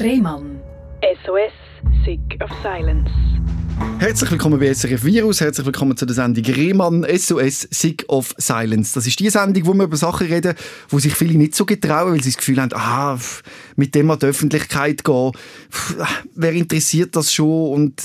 [0.00, 0.62] Rehmann.
[1.02, 1.52] SOS,
[2.04, 3.10] Sick of Silence.
[3.98, 8.94] Herzlich willkommen bei SRF Virus, herzlich willkommen zu der Sendung Rehmann SOS Sick of Silence.
[8.94, 10.54] Das ist die Sendung, wo wir über Sachen reden,
[10.88, 13.18] wo sich viele nicht so getrauen, weil sie das Gefühl haben, ah,
[13.74, 15.32] mit dem an die Öffentlichkeit gehen,
[16.34, 18.02] wer interessiert das schon und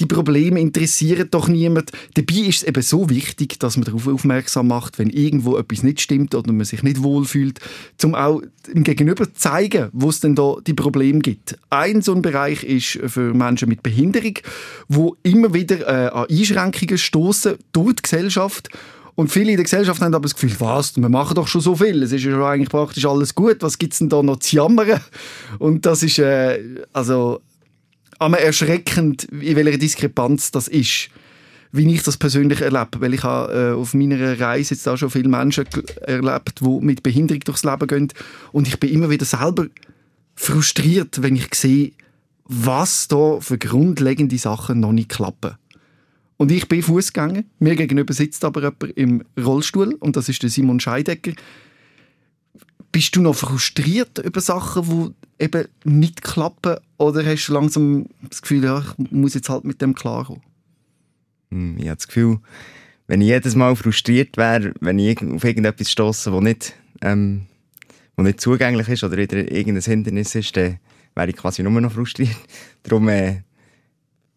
[0.00, 1.92] die Probleme interessieren doch niemand.
[2.14, 6.00] Dabei ist es eben so wichtig, dass man darauf aufmerksam macht, wenn irgendwo etwas nicht
[6.00, 7.60] stimmt oder man sich nicht wohlfühlt,
[8.02, 11.58] um auch im Gegenüber zu zeigen, wo es denn da die Probleme gibt.
[11.70, 14.34] Ein so ein Bereich ist für Menschen mit Behinderung,
[14.94, 18.68] wo immer wieder äh, an Einschränkungen stoßen durch die Gesellschaft.
[19.14, 21.76] Und viele in der Gesellschaft haben aber das Gefühl, was, wir machen doch schon so
[21.76, 24.38] viel, es ist ja schon eigentlich praktisch alles gut, was gibt es denn da noch
[24.38, 25.00] zu jammern?
[25.58, 26.58] Und das ist äh,
[26.92, 27.40] also
[28.18, 31.08] einmal erschreckend, in welcher Diskrepanz das ist.
[31.74, 35.08] Wie ich das persönlich erlebe, weil ich habe äh, auf meiner Reise jetzt auch schon
[35.08, 35.64] viele Menschen
[36.02, 38.08] erlebt, die mit Behinderung durchs Leben gehen.
[38.52, 39.66] Und ich bin immer wieder selber
[40.34, 41.92] frustriert, wenn ich sehe,
[42.44, 45.56] was da für grundlegende Sachen noch nicht klappen.
[46.36, 47.44] Und ich bin Fußgänger.
[47.60, 51.32] Mir gegenüber sitzt aber jemand im Rollstuhl und das ist der Simon Scheidecker.
[52.90, 56.76] Bist du noch frustriert über Sachen, die eben nicht klappen?
[56.98, 60.42] Oder hast du langsam das Gefühl, ja, ich muss jetzt halt mit dem klarkommen?
[61.52, 62.40] Hm, ich habe das Gefühl,
[63.06, 67.42] wenn ich jedes Mal frustriert wäre, wenn ich auf irgendetwas stoße, das nicht, ähm,
[68.16, 70.78] wo nicht zugänglich ist oder irgendein Hindernis ist, dann
[71.14, 72.36] wäre ich quasi nur noch frustriert.
[72.82, 73.42] Darum äh,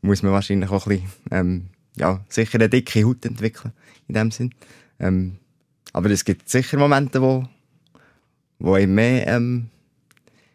[0.02, 1.66] muss man wahrscheinlich auch ein bisschen, ähm,
[1.98, 3.74] ja, sicher eine dicke Haut entwickeln,
[4.08, 4.54] in dem Sinn.
[5.00, 5.38] Ähm,
[5.94, 7.48] aber es gibt sicher Momente, wo,
[8.60, 9.68] wo ich mehr, ähm,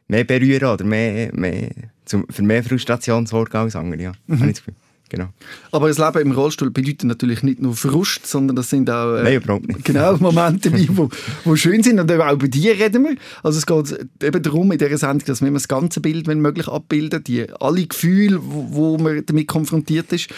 [0.09, 1.71] mehr berühren oder mehr, mehr,
[2.05, 4.13] zum, für mehr Frustration sorgen als andere, ja.
[4.27, 4.41] Mhm.
[4.41, 4.90] Habe ich das Gefühl.
[5.11, 5.29] Genau.
[5.73, 9.25] Aber das Leben im Rollstuhl bedeutet natürlich nicht nur Frust, sondern das sind auch äh,
[9.25, 9.85] Nein, überhaupt nicht.
[9.85, 11.11] Genau, Momente, die wo,
[11.45, 11.99] wo schön sind.
[11.99, 13.17] Und auch bei dir reden wir.
[13.43, 16.69] Also es geht eben darum in dieser Sendung, dass wir das ganze Bild, wenn möglich,
[16.69, 20.31] abbilden, die alle Gefühle, wo, wo man damit konfrontiert ist.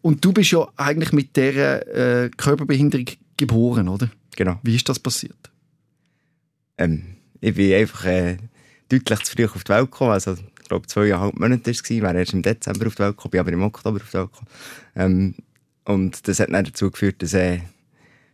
[0.00, 4.08] Und du bist ja eigentlich mit dieser äh, Körperbehinderung geboren, oder?
[4.36, 4.60] Genau.
[4.62, 5.50] Wie ist das passiert?
[6.78, 8.36] Ähm, ich bin einfach äh,
[8.88, 10.12] deutlich zu früh auf die Welt gekommen.
[10.12, 10.36] Also
[10.70, 13.62] glaube zweieinhalb Monate war, wäre erst im Dezember auf die Welt gekommen, bin aber im
[13.62, 14.48] Oktober auf die Welt gekommen.
[14.96, 15.34] Ähm,
[15.84, 17.60] und das hat dann dazu geführt, dass, äh,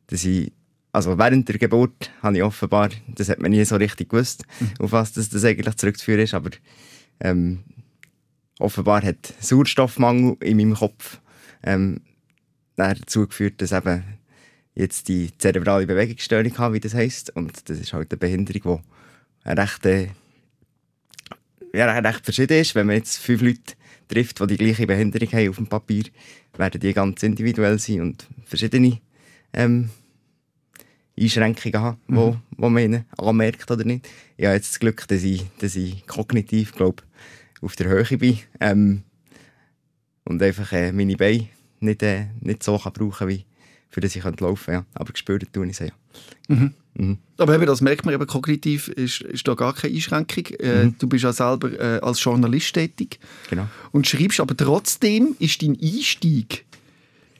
[0.08, 0.52] dass ich,
[0.92, 4.72] also während der Geburt habe ich offenbar, das hat man nie so richtig gewusst, mhm.
[4.80, 6.50] auf was das, das eigentlich zurückzuführen ist, aber
[7.20, 7.64] ähm,
[8.58, 11.20] offenbar hat Sauerstoffmangel in meinem Kopf
[11.62, 12.02] ähm,
[12.76, 14.04] dazu geführt, dass eben
[14.74, 17.34] jetzt die zerebrale Bewegungsstörung habe, wie das heisst.
[17.34, 18.82] Und das ist halt eine Behinderung,
[19.42, 20.10] die eine rechte
[21.76, 22.74] ja, recht verschieden ist.
[22.74, 23.74] Wenn man jetzt fünf Leute
[24.08, 26.04] trifft, die die gleiche Behinderung haben auf dem Papier,
[26.56, 29.00] werden die ganz individuell sein und verschiedene
[29.52, 29.90] ähm,
[31.18, 32.16] Einschränkungen haben, mhm.
[32.16, 34.08] wo, wo man ihnen anmerkt oder nicht.
[34.36, 37.02] Ich habe jetzt das Glück, dass ich, dass ich kognitiv, glaube
[37.62, 39.02] auf der Höhe bin ähm,
[40.24, 41.48] und einfach äh, meine Beine
[41.80, 43.44] nicht, äh, nicht so kann brauchen wie
[43.88, 44.72] für das ich laufen könnte.
[44.72, 44.84] Ja.
[44.94, 45.92] Aber gespürt tue ich sie ja.
[46.48, 46.74] Mhm.
[46.98, 47.18] Mhm.
[47.38, 50.46] Aber eben, das merkt man eben kognitiv, ist, ist da gar keine Einschränkung.
[50.58, 50.94] Äh, mhm.
[50.98, 53.18] Du bist ja selber äh, als Journalist tätig
[53.50, 53.68] genau.
[53.92, 56.64] und schreibst, aber trotzdem ist dein Einstieg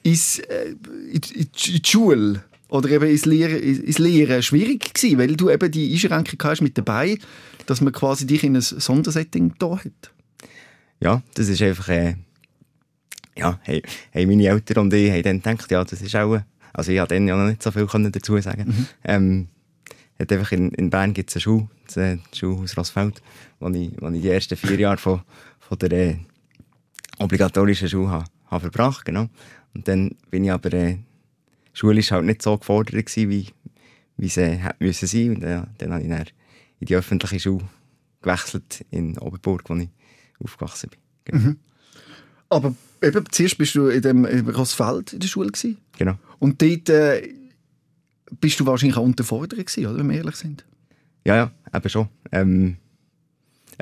[0.03, 0.75] ins, äh,
[1.11, 5.71] in, in, die Schule oder eben ins Lehren, ins Lehren schwierig gewesen, weil du eben
[5.71, 7.17] die Einschränkung hast mit dabei,
[7.65, 10.11] dass man quasi dich in ein Sondersetting da hat.
[10.99, 12.15] Ja, das ist einfach, äh,
[13.35, 13.81] ja, hey,
[14.11, 16.39] hey, meine Eltern und ich haben dann gedacht, ja, das ist auch
[16.77, 18.65] also ich konnte dann ja noch nicht so viel dazu sagen.
[18.67, 18.87] Mhm.
[19.03, 19.47] Ähm,
[20.19, 23.21] hat einfach in, in Bern gibt es eine Schule, das, Schulhaus Rossfeld,
[23.59, 25.21] wo ich, wo ich die ersten vier Jahre von,
[25.59, 26.15] von der äh,
[27.19, 29.05] obligatorischen Schule habe, habe verbracht.
[29.05, 29.27] Genau.
[29.73, 30.97] Und dann bin ich aber äh,
[31.73, 33.47] schulisch halt nicht so gefordert gewesen, wie,
[34.17, 35.35] wie sie hätte müssen sein.
[35.35, 36.25] Und äh, dann habe ich dann
[36.79, 37.67] in die öffentliche Schule
[38.21, 39.89] gewechselt in Oberburg, wo ich
[40.43, 40.99] aufgewachsen bin.
[41.25, 41.43] Genau.
[41.43, 41.57] Mhm.
[42.49, 45.77] Aber eben, zuerst bist du in dem in Rossfeld in der Schule gewesen?
[45.97, 46.15] Genau.
[46.39, 47.29] Und dort äh,
[48.39, 50.65] bist du wahrscheinlich auch unterfordert gewesen, oder, wenn wir ehrlich sind?
[51.25, 52.07] Ja, ja, eben schon.
[52.31, 52.77] Ähm,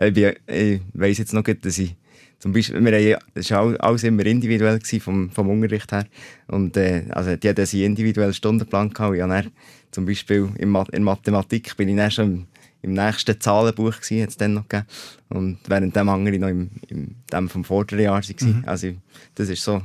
[0.02, 1.96] ich, ich weiss jetzt noch gut, dass ich
[2.40, 6.06] zum Beispiel, wir haben, das war alles immer individuell vom, vom Unterricht her.
[6.48, 9.16] Und, äh, also, die hatten einen individuellen Stundenplan gehabt.
[9.16, 9.52] Ich dann,
[9.92, 12.48] zum Beispiel in, in Mathematik bin ich dann schon
[12.86, 14.88] im, nächsten Zahlenbuch gewesen, hat es dann noch gegeben.
[15.30, 18.48] Und während dem andere noch im, im dem vom vorderen Jahr war.
[18.48, 18.64] Mhm.
[18.66, 18.94] Also,
[19.36, 19.82] das war so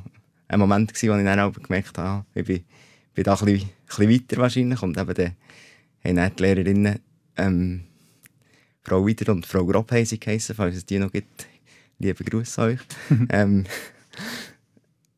[0.49, 2.65] ein Moment, gewesen, wo ich dann auch gemerkt habe, ah, ich bin,
[3.15, 4.83] bin da ein bisschen, ein bisschen weiter wahrscheinlich.
[4.83, 5.33] Und eben dann
[6.05, 6.99] haben dann die Lehrerinnen
[7.37, 7.83] ähm,
[8.83, 11.47] Frau Wider und Frau Grob geheissen, falls es die noch gibt.
[11.99, 12.81] Liebe Grüße an euch.
[13.31, 13.65] ähm,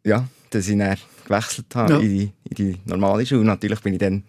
[0.05, 2.01] ja, dass ich dann gewechselt habe ja.
[2.01, 3.45] in, die, in die normale Schule.
[3.45, 4.25] Natürlich bin ich dann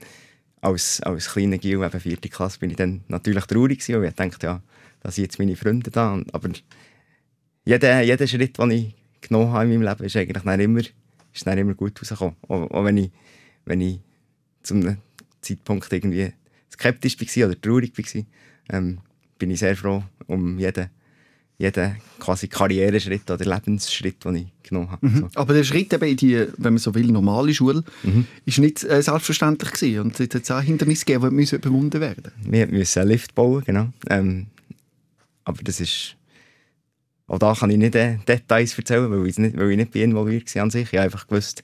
[0.63, 4.15] als, als kleiner Gil, eben vierte Klasse, bin ich dann natürlich traurig gewesen, weil ich
[4.15, 4.61] dachte, ja,
[5.01, 6.21] da sind jetzt meine Freunde da.
[6.31, 6.49] Aber
[7.65, 11.45] jeder, jeder Schritt, den ich genommen habe in meinem Leben, ist eigentlich dann immer, ist
[11.45, 12.35] dann immer gut rausgekommen.
[12.47, 13.11] Auch, auch wenn ich,
[13.65, 13.99] wenn ich
[14.63, 14.97] zu einem
[15.41, 16.31] Zeitpunkt irgendwie
[16.71, 18.23] skeptisch war oder traurig war,
[18.69, 18.99] ähm,
[19.37, 20.89] bin ich sehr froh um jeden,
[21.57, 25.07] jeden quasi Karriereschritt oder Lebensschritt, den ich genommen habe.
[25.07, 25.17] Mhm.
[25.19, 25.29] So.
[25.35, 28.25] Aber der Schritt eben in die, wenn man so will, normale Schule, Mhm.
[28.45, 30.01] ist nicht äh, selbstverständlich gewesen.
[30.01, 33.63] Und es hat auch Hindernisse gegeben, die müssen überwunden werden Wir mussten einen Lift bauen,
[33.65, 33.89] genau.
[34.09, 34.47] Ähm,
[35.43, 36.15] aber das ist...
[37.27, 40.11] Auch da kann ich nicht äh, Details erzählen, weil ich nicht, weil ich nicht bin
[40.11, 40.91] involviert war an sich.
[40.91, 41.63] Ich habe einfach gewusst,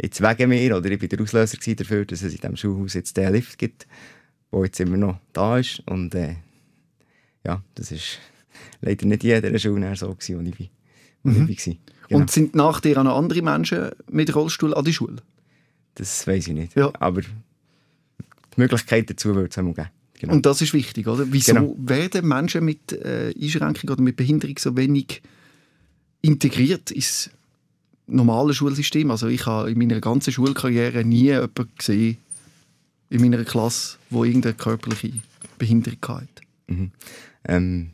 [0.00, 3.16] jetzt wegen mir, oder ich war der Auslöser dafür, dass es in diesem Schulhaus jetzt
[3.16, 3.86] den Lift gibt,
[4.52, 5.82] der jetzt immer noch da ist.
[5.86, 6.36] Und äh,
[7.44, 8.20] ja, das ist
[8.80, 10.68] leider nicht jeder Schule so gewesen, wo ich, bin,
[11.22, 11.48] wo Mhm.
[11.48, 11.74] ich war.
[12.08, 12.20] Genau.
[12.20, 15.16] Und sind nach dir auch noch andere Menschen mit Rollstuhl an die Schule?
[15.94, 16.74] das weiß ich nicht.
[16.74, 16.90] Ja.
[17.00, 17.28] Aber die
[18.56, 19.88] Möglichkeit dazu würde es einmal geben.
[20.20, 20.32] Genau.
[20.34, 21.26] Und das ist wichtig, oder?
[21.30, 21.76] Wieso Genau.
[21.78, 25.20] werden Menschen mit äh, Einschränkung oder mit Behinderung so wenig
[26.22, 27.30] integriert ins
[28.06, 29.10] normale Schulsystem?
[29.10, 32.16] Also ich habe in meiner ganzen Schulkarriere nie jemanden gesehen
[33.10, 35.12] in meiner Klasse, wo irgendeine körperliche
[35.58, 36.28] Behinderung hatte.
[36.68, 36.90] Mhm.
[37.46, 37.90] Ähm,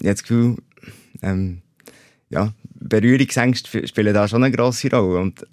[0.00, 0.56] ich habe das Gefühl,
[1.22, 1.62] ähm,
[2.30, 5.18] ja, Berührungsängste spielen da schon eine grosse Rolle.
[5.20, 5.46] Und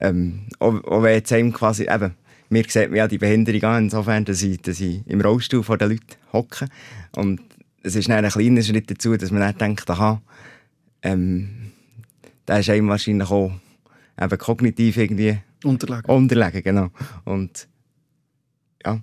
[0.00, 2.14] ähm, auch, auch wenn jetzt einem quasi, eben,
[2.50, 5.78] mir sieht man ja die Behinderung an, insofern, dass ich, dass ich im Rollstuhl vor
[5.78, 6.68] den Leuten hocke.
[7.16, 7.40] Und
[7.82, 10.20] es ist dann ein kleiner Schritt dazu, dass man dann denkt, aha,
[11.02, 11.72] ähm,
[12.44, 13.52] da ist einem wahrscheinlich auch
[14.20, 16.10] eben kognitiv irgendwie Unterlegen.
[16.10, 16.90] unterlegen, genau.
[17.24, 17.68] Und
[18.84, 19.00] ja,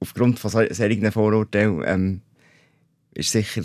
[0.00, 2.20] aufgrund von so- solchen Vorurteilen ähm,
[3.14, 3.62] ist sicher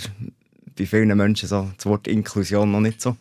[0.78, 3.18] bei vielen Menschen so das Wort Inklusion noch nicht so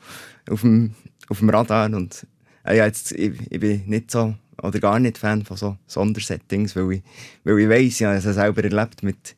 [0.49, 0.95] auf dem,
[1.29, 1.93] auf dem Radar.
[1.93, 2.27] Und
[2.65, 6.77] äh, ja, jetzt, ich, ich bin nicht so oder gar nicht Fan von so Sondersettings,
[6.77, 7.03] weil ich,
[7.45, 9.37] weil ich weiss, ich habe es selber erlebt mit,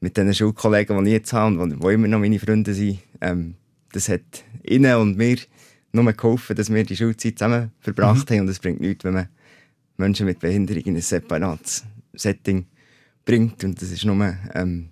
[0.00, 2.98] mit den Schulkollegen, die ich jetzt habe und die immer noch meine Freunde sind.
[3.20, 3.54] Ähm,
[3.92, 5.38] das hat ihnen und mir
[5.92, 8.40] nur geholfen, dass wir die Schulzeit zusammen verbracht haben.
[8.40, 9.28] Und es bringt nichts, wenn man
[9.96, 11.84] Menschen mit Behinderung in ein separates
[12.14, 12.66] Setting
[13.24, 13.64] bringt.
[13.64, 14.90] Und das ist nur, ähm,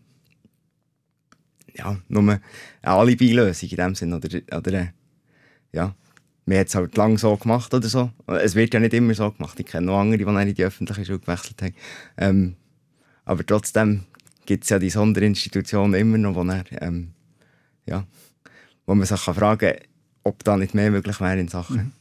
[1.77, 2.41] ja, nur eine
[2.83, 4.13] Alibi-Lösung in dem Sinn.
[4.13, 4.89] Oder, oder
[5.73, 5.95] ja,
[6.47, 8.11] man hat es halt lange so gemacht oder so.
[8.27, 9.59] Es wird ja nicht immer so gemacht.
[9.61, 11.75] Ich kenne noch andere, die dann in die öffentliche Schule gewechselt haben.
[12.17, 12.57] Ähm,
[13.25, 14.05] aber trotzdem
[14.47, 17.11] gibt es ja die Sonderinstitutionen immer noch, wo, dann, ähm,
[17.85, 18.07] ja,
[18.87, 19.81] wo man sich kann fragen kann,
[20.23, 21.93] ob da nicht mehr möglich wäre in Sachen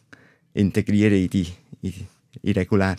[0.53, 1.47] Integrieren in die,
[1.81, 2.05] in die
[2.41, 2.95] in regulär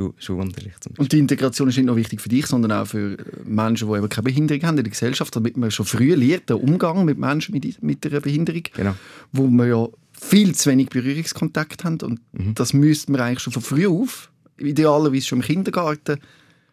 [0.00, 0.82] Schu Schulunterricht.
[0.82, 1.02] Zum Beispiel.
[1.02, 4.08] Und die Integration ist nicht nur wichtig für dich, sondern auch für Menschen, die eben
[4.08, 7.52] keine Behinderung haben in der Gesellschaft, damit man schon früh lernt, den Umgang mit Menschen
[7.52, 8.94] mit, mit einer Behinderung, Genau.
[9.32, 9.88] wo man ja
[10.20, 11.98] viel zu wenig Berührungskontakt haben.
[12.02, 12.54] Und Mhm.
[12.54, 16.18] das müsste man eigentlich schon von früh auf, idealerweise schon im Kindergarten,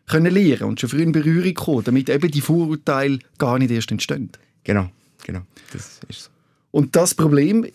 [0.08, 3.92] können lernen und schon früh in Berührung kommen, damit eben die Vorurteile gar nicht erst
[3.92, 4.30] entstehen.
[4.64, 4.90] Genau,
[5.26, 5.42] genau.
[5.74, 6.30] Das ist so.
[6.72, 7.66] Und das Problem,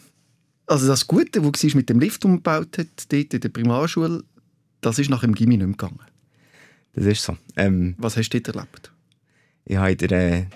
[0.67, 4.23] also das Gute, was sie mit dem Lift umgebaut hat, dort in der Primarschule,
[4.83, 6.01] das ist nach dem Gimmi nicht mehr gegangen.
[6.95, 7.39] Das ist so.
[7.57, 8.93] Ähm, Was hast du dort erlebt?
[9.65, 10.47] ich habe in der, äh,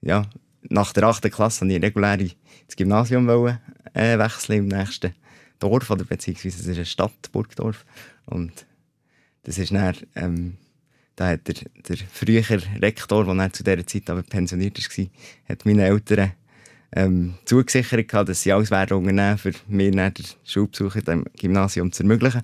[0.00, 0.26] ja,
[0.62, 1.30] nach der 8.
[1.30, 3.58] Klasse ich regulär ins Gymnasium wollen,
[3.94, 5.14] äh, wechseln im nächsten
[5.58, 7.84] Dorf, oder beziehungsweise es ist eine Stadt, Burgdorf.
[8.26, 8.66] Und
[9.44, 10.56] das ist dann, ähm,
[11.16, 11.54] da hat der,
[11.88, 15.06] der frühere Rektor, der dann zu dieser Zeit aber pensioniert war,
[15.48, 16.32] hat meinen Eltern
[16.94, 20.12] ähm, zugesichert, dass sie alles werden unternehmen, für mir den
[20.44, 22.42] Schulbesuch in dem Gymnasium zu ermöglichen.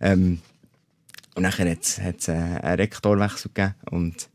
[0.00, 0.40] Ähm,
[1.34, 4.28] und dann hat es äh, einen Rektorwechsel gegeben und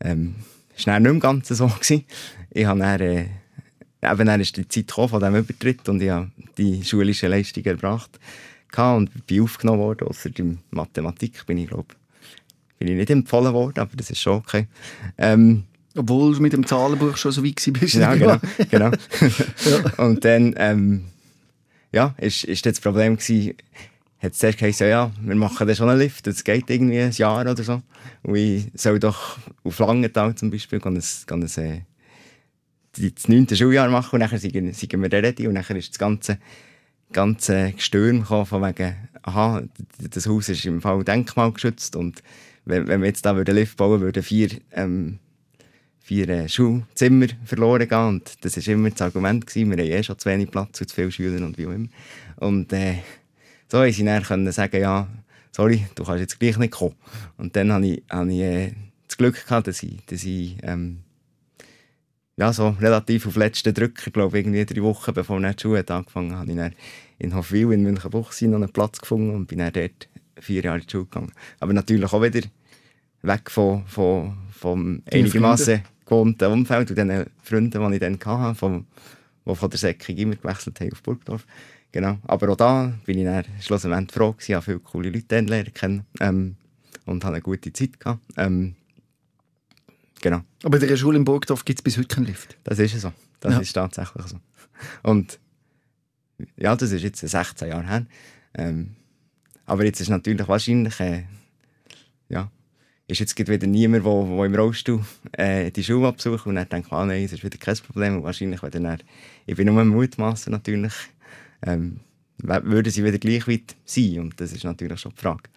[0.00, 0.34] ähm,
[0.76, 1.66] es war nicht mehr ganz so.
[1.80, 2.04] Gewesen.
[2.50, 3.26] Ich habe dann, äh,
[4.02, 7.66] eben dann ist die Zeit gekommen von diesem Übertritt und ich habe die schulischen Leistungen
[7.66, 8.18] erbracht
[8.76, 11.94] und bin aufgenommen worden, außer in Mathematik bin ich, glaube
[12.78, 14.68] bin ich nicht empfohlen worden, aber das ist schon okay.
[15.16, 15.64] Ähm,
[15.96, 17.94] Obwohl du mit dem Zahlenbuch schon so weit bist.
[17.94, 18.38] ja, genau.
[18.70, 18.90] genau.
[19.96, 21.06] Und dann, ähm,
[21.92, 23.54] ja, ist, ist das Problem gewesen,
[24.20, 27.12] hat es zuerst geheißen, ja, wir machen dann schon einen Lift, das geht irgendwie ein
[27.12, 27.82] Jahr oder so.
[28.22, 33.56] Und ich soll doch auf Langenthal zum Beispiel gehen, ein, gehen ein, äh, das neunte
[33.56, 36.38] Schuljahr machen und dann sind, sind wir ready und dann ist das ganze,
[37.12, 39.62] ganze Gestürm gekommen von wegen, aha,
[40.10, 42.22] das Haus ist im Fall denkmalgeschützt und
[42.64, 45.20] wenn, wenn wir jetzt da einen Lift bauen würden, vier ähm,
[46.08, 48.08] vier äh, Schulzimmer verloren gehen.
[48.08, 49.46] Und das war immer das Argument.
[49.46, 49.70] Gewesen.
[49.70, 51.88] Wir haben eh schon zu wenig Platz und zu viele Schüler und wie auch immer.
[52.36, 52.94] Und äh,
[53.70, 55.08] so haben sie dann können sagen, ja,
[55.52, 56.94] sorry, du kannst jetzt gleich nicht kommen.
[57.36, 58.72] Und dann hatte ich, hatte ich äh,
[59.06, 61.00] das Glück, gehabt, dass ich, dass ich ähm,
[62.36, 65.80] ja, so relativ auf letzten Drücker, glaube ich, irgendwie drei Wochen bevor dann die Schule
[65.80, 66.74] hat angefangen habe, ich dann
[67.18, 70.08] in Hofwil in Münchenbuchsee noch einen Platz gefunden und bin dann dort
[70.38, 71.32] vier Jahre in die Schule gegangen.
[71.58, 72.46] Aber natürlich auch wieder
[73.22, 78.86] weg von, von, vom einigermaßen gewohnten Umfeld und den Freunden, die ich dann hatte, vom,
[79.44, 81.44] die von der Säckung immer gewechselt haben auf Burgdorf.
[81.92, 82.18] Genau.
[82.26, 86.06] Aber auch da bin ich dann schlussendlich froh gewesen, habe viele coole Leute lernen kennen
[86.20, 86.56] ähm,
[87.06, 88.20] und hatte eine gute Zeit gehabt.
[88.36, 88.74] Ähm,
[90.20, 90.42] genau.
[90.64, 92.56] Aber in der Schule in Burgdorf gibt es bis heute keinen Lift.
[92.64, 93.12] Das ist so.
[93.40, 93.60] Das Ja.
[93.60, 94.38] ist tatsächlich so.
[95.02, 95.38] Und
[96.56, 98.06] ja, das ist jetzt 16 Jahre her.
[98.54, 98.94] Ähm,
[99.64, 101.24] aber jetzt ist natürlich wahrscheinlich, äh,
[102.28, 102.50] ja,
[103.06, 105.02] ist jetzt wieder niemand, der wo, wo im Rollstuhl
[105.32, 108.16] äh, die Schule absucht und dann denkt, ah nein, es ist wieder kein Problem.
[108.16, 109.02] Und wahrscheinlich, wenn dann,
[109.46, 110.92] ich bin nur mutmaßen natürlich,
[111.62, 112.00] ähm,
[112.38, 114.20] würden sie wieder gleich weit sein.
[114.20, 115.50] Und das ist natürlich schon die Frage.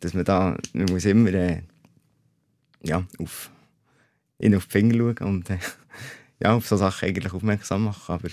[0.00, 1.62] Dass man da, man muss immer äh,
[2.82, 3.50] ja, auf,
[4.38, 5.58] ihnen auf die Finger schauen und äh,
[6.42, 8.14] ja, auf so Sachen eigentlich aufmerksam machen.
[8.14, 8.28] Aber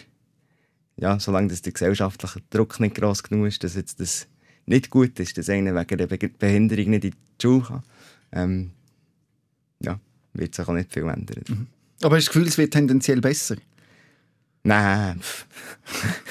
[0.96, 4.28] ja, solange das der gesellschaftliche Druck nicht groß genug ist, dass jetzt das
[4.66, 7.84] nicht gut ist, dass einer wegen der Be Behinderung nicht in die Schule kann,
[8.32, 8.72] ähm,
[9.80, 10.00] ja,
[10.34, 11.68] wird sich auch nicht viel ändern.
[12.02, 13.58] Aber hast du das Gefühl, es wird tendenziell besser?
[14.68, 15.22] Nein,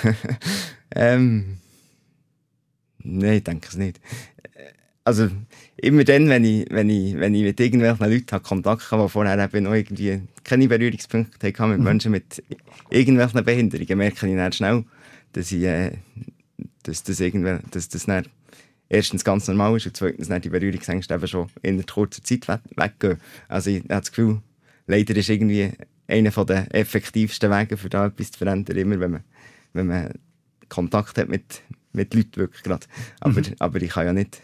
[0.94, 1.56] ähm,
[3.02, 3.98] nein, ich denke es nicht.
[5.04, 5.30] Also,
[5.78, 9.08] immer dann, wenn ich, wenn ich, wenn ich mit irgendwelchen Leuten habe Kontakt habe, die
[9.08, 12.42] vorher eben noch irgendwie keine Berührungspunkte hatten mit Menschen mit
[12.90, 14.84] irgendwelchen Behinderungen, merke ich dann schnell,
[15.32, 15.92] dass, ich, äh,
[16.82, 18.26] dass das, irgendwann, dass das dann
[18.90, 22.60] erstens ganz normal ist und zweitens dann die Berührungsängste eben schon in kurzer Zeit we
[22.76, 23.18] weggehen.
[23.48, 24.42] Also ich habe das Gefühl,
[24.86, 25.72] leider ist irgendwie
[26.08, 29.24] einer der effektivsten Wege, für da etwas zu verändern, immer wenn man,
[29.72, 30.12] wenn man
[30.68, 32.86] Kontakt hat mit, mit Leuten wirklich gerade.
[33.20, 34.40] Aber, aber ich kann ja nicht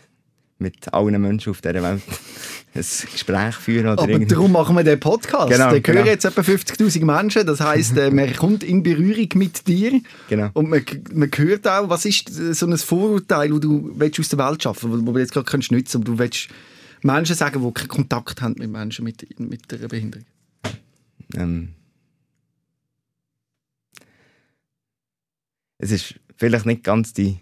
[0.62, 2.02] mit allen Menschen auf dieser Welt
[2.75, 3.87] ein Gespräch führen.
[3.87, 5.50] Oder Aber irgendwie- darum machen wir den Podcast.
[5.50, 6.07] Genau, den hören genau.
[6.07, 7.47] jetzt etwa 50'000 Menschen.
[7.47, 10.00] Das heisst, äh, man kommt in Berührung mit dir.
[10.28, 10.50] Genau.
[10.54, 14.38] Und man, man hört auch, was ist so ein Vorurteil, das du willst aus der
[14.38, 16.49] Welt schaffen willst, wo du jetzt gerade kannst nutzen du willst
[17.02, 20.25] Menschen sagen, die keinen Kontakt haben mit Menschen mit, mit einer Behinderung.
[21.36, 21.74] Ähm,
[25.78, 27.38] es ist vielleicht nicht ganz die,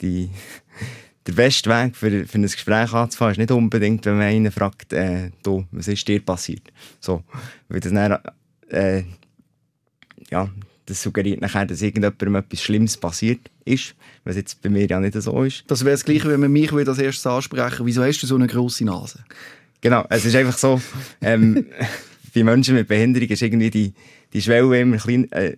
[0.00, 0.30] die,
[1.26, 4.92] der beste Weg für, für ein Gespräch anzufangen, ist nicht unbedingt, wenn man einen fragt,
[4.92, 6.72] äh, du, was ist dir passiert?
[7.00, 7.22] So,
[7.68, 8.18] weil das dann,
[8.68, 9.04] äh,
[10.30, 10.50] ja,
[10.86, 15.14] das suggeriert nachher, dass irgendjemandem etwas Schlimmes passiert ist, was jetzt bei mir ja nicht
[15.14, 15.64] so ist.
[15.68, 18.34] Das wäre das Gleiche, wenn man mich würde als erstes ansprechen Wieso hast du so
[18.34, 19.24] eine grosse Nase?
[19.80, 20.80] Genau, es ist einfach so,
[21.20, 21.66] ähm,
[22.34, 23.94] bei Menschen mit Behinderung ist irgendwie die,
[24.32, 25.56] die Schwelle immer klein, äh,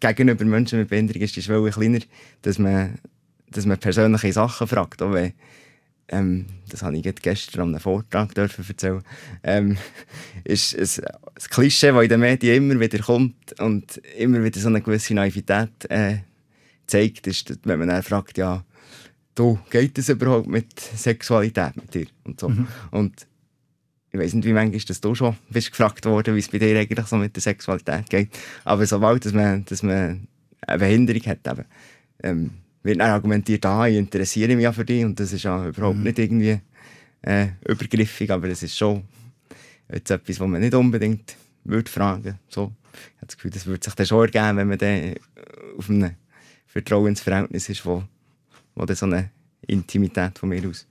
[0.00, 2.00] gegenüber Menschen mit Behinderung ist die Schwelle kleiner,
[2.42, 2.98] dass man,
[3.50, 5.02] dass man persönliche Sachen fragt.
[5.02, 5.32] Auch wenn,
[6.08, 9.02] ähm, das habe ich gestern an einem Vortrag dürfen erzählen.
[9.42, 9.78] Ähm,
[10.44, 14.68] ist ein, ein Klischee, das in den Medien immer wieder kommt und immer wieder so
[14.68, 16.18] eine gewisse Naivität äh,
[16.86, 18.64] zeigt, ist, dass, wenn man dann fragt, ja,
[19.34, 22.06] du, geht es überhaupt mit Sexualität mit dir?
[22.24, 22.52] Und so.
[22.90, 23.26] Und
[24.12, 26.78] ich weiß nicht, wie manchmal dass du schon bist gefragt worden, wie es bei dir
[26.78, 28.28] eigentlich so mit der Sexualität geht.
[28.64, 30.28] Aber sobald dass man, dass man
[30.60, 31.64] eine Behinderung hat, eben,
[32.22, 32.50] ähm,
[32.82, 35.98] wird dann argumentiert, ah, ich interessiere mich ja für dich und das ist ja überhaupt
[35.98, 36.60] nicht irgendwie
[37.22, 39.04] äh, übergriffig, aber es ist schon
[39.90, 42.38] jetzt etwas, was man nicht unbedingt würde fragen.
[42.48, 45.14] So, ich habe das Gefühl, das würde sich dann schon ergeben, wenn man dann
[45.78, 46.10] auf einem
[46.66, 48.02] Vertrauensverhältnis ist, wo,
[48.74, 49.30] wo dann so eine
[49.66, 50.86] Intimität von mir aus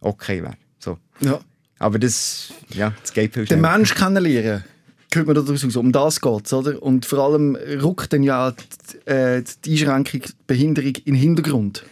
[0.00, 0.56] okay wäre.
[0.78, 0.98] So.
[1.20, 1.40] Ja.
[1.78, 3.76] Aber das, ja, das geht viel Den schneller.
[3.76, 4.64] Mensch kennenlernen,
[5.14, 5.76] hört man daraus aus.
[5.76, 6.82] Um das geht es, oder?
[6.82, 11.84] Und vor allem rückt dann ja die, äh, die Einschränkung, die Behinderung in den Hintergrund.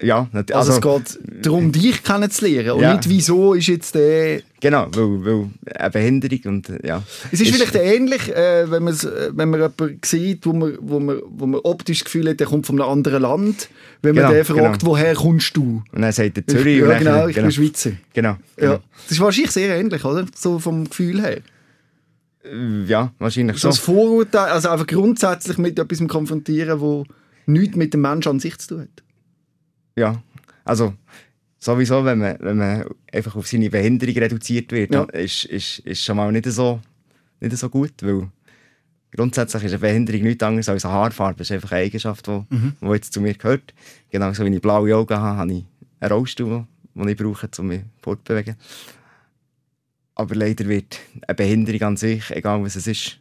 [0.00, 2.94] Ja, Also, also, es geht darum, dich kennenzulernen und Ja.
[2.94, 4.42] nicht, wieso ist jetzt der...
[4.60, 7.02] genau, weil, weil eine Behinderung und äh, ja.
[7.32, 8.92] Es ist, vielleicht ähnlich, äh, wenn, äh,
[9.32, 12.46] wenn man jemanden sieht, wo man, wo, man, wo man optisch das Gefühl hat, der
[12.46, 13.68] kommt von einem anderen Land.
[14.02, 14.92] Wenn man Genau, den fragt, genau.
[14.92, 15.82] woher kommst du?
[15.90, 16.80] Und dann sagt er Ich, Zürich.
[16.82, 17.90] und ja, dann- genau, ich genau, bin Schweizer.
[18.14, 18.72] genau, genau.
[18.74, 18.80] Ja.
[19.02, 20.24] Das ist wahrscheinlich sehr ähnlich, oder?
[20.36, 21.38] So vom Gefühl her.
[22.44, 27.04] Äh, ja, wahrscheinlich So das Vorurteil, also einfach grundsätzlich mit etwas konfrontieren, wo
[27.46, 29.02] nichts mit dem Menschen an sich zu tun hat.
[29.98, 30.22] Ja,
[30.64, 30.94] also
[31.58, 35.02] sowieso, wenn man, wenn man einfach auf seine Behinderung reduziert wird, Ja.
[35.04, 36.80] ist, ist, ist schon mal nicht so,
[37.40, 38.28] nicht so gut, weil
[39.14, 41.38] grundsätzlich ist eine Behinderung nichts anderes als eine Haarfarbe.
[41.38, 42.72] Das ist einfach eine Eigenschaft, die Mhm.
[42.80, 43.74] die jetzt zu mir gehört.
[44.10, 45.64] Genauso wie ich blaue Augen habe, habe ich
[46.00, 48.56] einen Rollstuhl, den ich brauche, um mich fortzubewegen.
[50.14, 53.18] Aber leider wird eine Behinderung an sich, egal was es ist,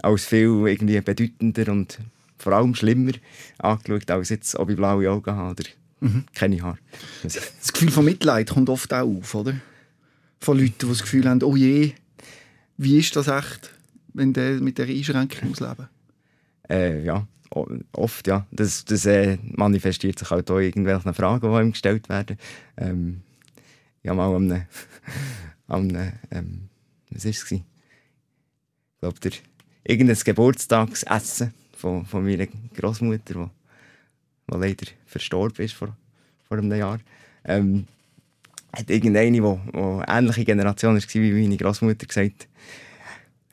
[0.00, 1.98] als viel irgendwie bedeutender und
[2.38, 3.12] vor allem schlimmer
[3.58, 5.64] angeschaut, als jetzt, ob ich blaue Augen habe oder
[6.00, 6.24] Mhm.
[6.34, 6.78] keine Haare.
[7.22, 9.54] Das Gefühl von Mitleid kommt oft auch auf, oder?
[10.40, 11.92] Von Leuten, die das Gefühl haben, oh je,
[12.76, 13.70] wie ist das echt,
[14.14, 15.88] wenn der mit dieser Einschränkung muss leben
[16.68, 17.26] Äh, ja,
[17.92, 18.46] oft, ja.
[18.52, 22.38] Das, das äh, manifestiert sich halt auch in irgendwelchen Fragen, die ihm gestellt werden.
[22.76, 23.22] Ähm,
[24.02, 24.66] ich habe mal an einem,
[25.66, 26.68] an einem ähm,
[27.10, 27.52] was war es?
[27.52, 27.62] Ich
[29.00, 29.30] glaube,
[29.84, 33.50] irgendein Geburtstagsessen von, von meiner Großmutter, wo,
[34.48, 35.96] wo leider verstorben ist vor,
[36.46, 36.98] vor einem Jahr.
[37.44, 37.86] Ähm,
[38.76, 42.48] hat irgendeine, wo, wo ähnliche Generation war wie meine Großmutter, gesagt,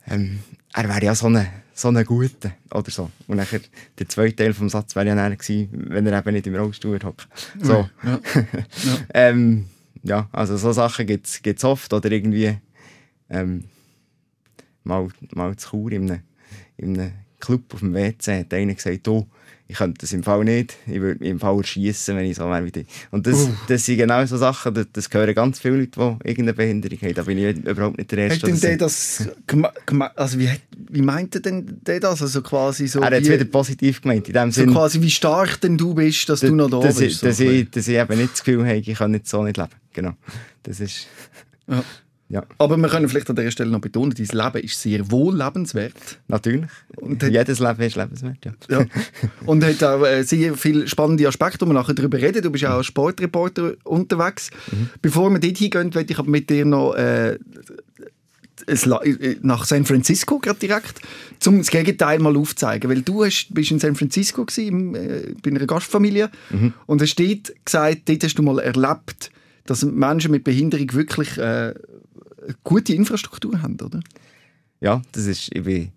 [0.08, 0.40] ähm,
[0.74, 3.10] er wäre ja so ein so eine Gute oder so.
[3.26, 3.60] Und nachher,
[3.98, 6.98] der zweite Teil des Satzes wäre ja dann gewesen, wenn er eben nicht im Rollstuhl
[7.04, 7.28] hockt.
[7.60, 7.88] So.
[8.02, 8.20] Ja.
[8.84, 8.98] Ja.
[9.12, 9.66] ähm,
[10.02, 11.92] ja, also so Sachen gibt es oft.
[11.92, 12.56] Oder irgendwie
[13.28, 13.64] ähm,
[14.84, 16.22] mal, mal zu Chur in einem,
[16.78, 19.26] in einem Club auf dem WC hat einer gesagt, oh,
[19.68, 22.44] ich könnte das im Fall nicht, ich würde mich im Fall erschießen, wenn ich so
[22.48, 22.86] wäre wie die.
[23.10, 23.54] Und das, Uh.
[23.68, 25.90] das sind genau so Sachen, das, das hören ganz viele Leute,
[26.22, 27.14] die irgendeine Behinderung haben.
[27.14, 28.52] Da bin ich überhaupt nicht der Erste.
[28.52, 30.50] Hat denn das der das also wie,
[30.90, 32.22] wie meinte denn der das?
[32.22, 35.00] Also quasi so, er hat es wie, wieder positiv gemeint, in dem so Sinn, quasi
[35.02, 37.12] wie stark denn du bist, dass du noch da dass, bist.
[37.12, 39.42] ich, so dass, ich, dass ich eben nicht das Gefühl habe, ich kann nicht so
[39.42, 39.70] nicht leben.
[39.92, 40.12] Genau.
[40.62, 41.06] Das ist,
[41.68, 41.82] Ja.
[42.28, 45.36] Ja, Aber wir können vielleicht an dieser Stelle noch betonen, dein Leben ist sehr wohl
[45.36, 45.92] lebenswert.
[46.26, 46.70] natürlich.
[46.96, 48.52] Und hat- Jedes Leben ist lebenswert, ja.
[48.68, 48.84] Ja.
[49.46, 52.42] Und hat auch äh, sehr viele spannende Aspekte, wo wir nachher darüber reden.
[52.42, 54.50] Du bist ja auch als Sportreporter unterwegs.
[55.02, 57.38] Bevor wir dort hingehen, möchte ich aber mit dir noch äh,
[58.66, 61.00] äh, nach San Francisco gerade direkt,
[61.46, 62.90] um das Gegenteil mal aufzuzeigen.
[62.90, 66.30] Weil du hast, bist in San Francisco gewesen, äh, bei einer Gastfamilie
[66.86, 69.30] und hast dort gesagt, dort hast du mal erlebt,
[69.66, 71.74] dass Menschen mit Behinderung wirklich äh,
[72.64, 74.00] gute Infrastruktur haben, oder?
[74.80, 75.92] Ja, das ist, ich bin,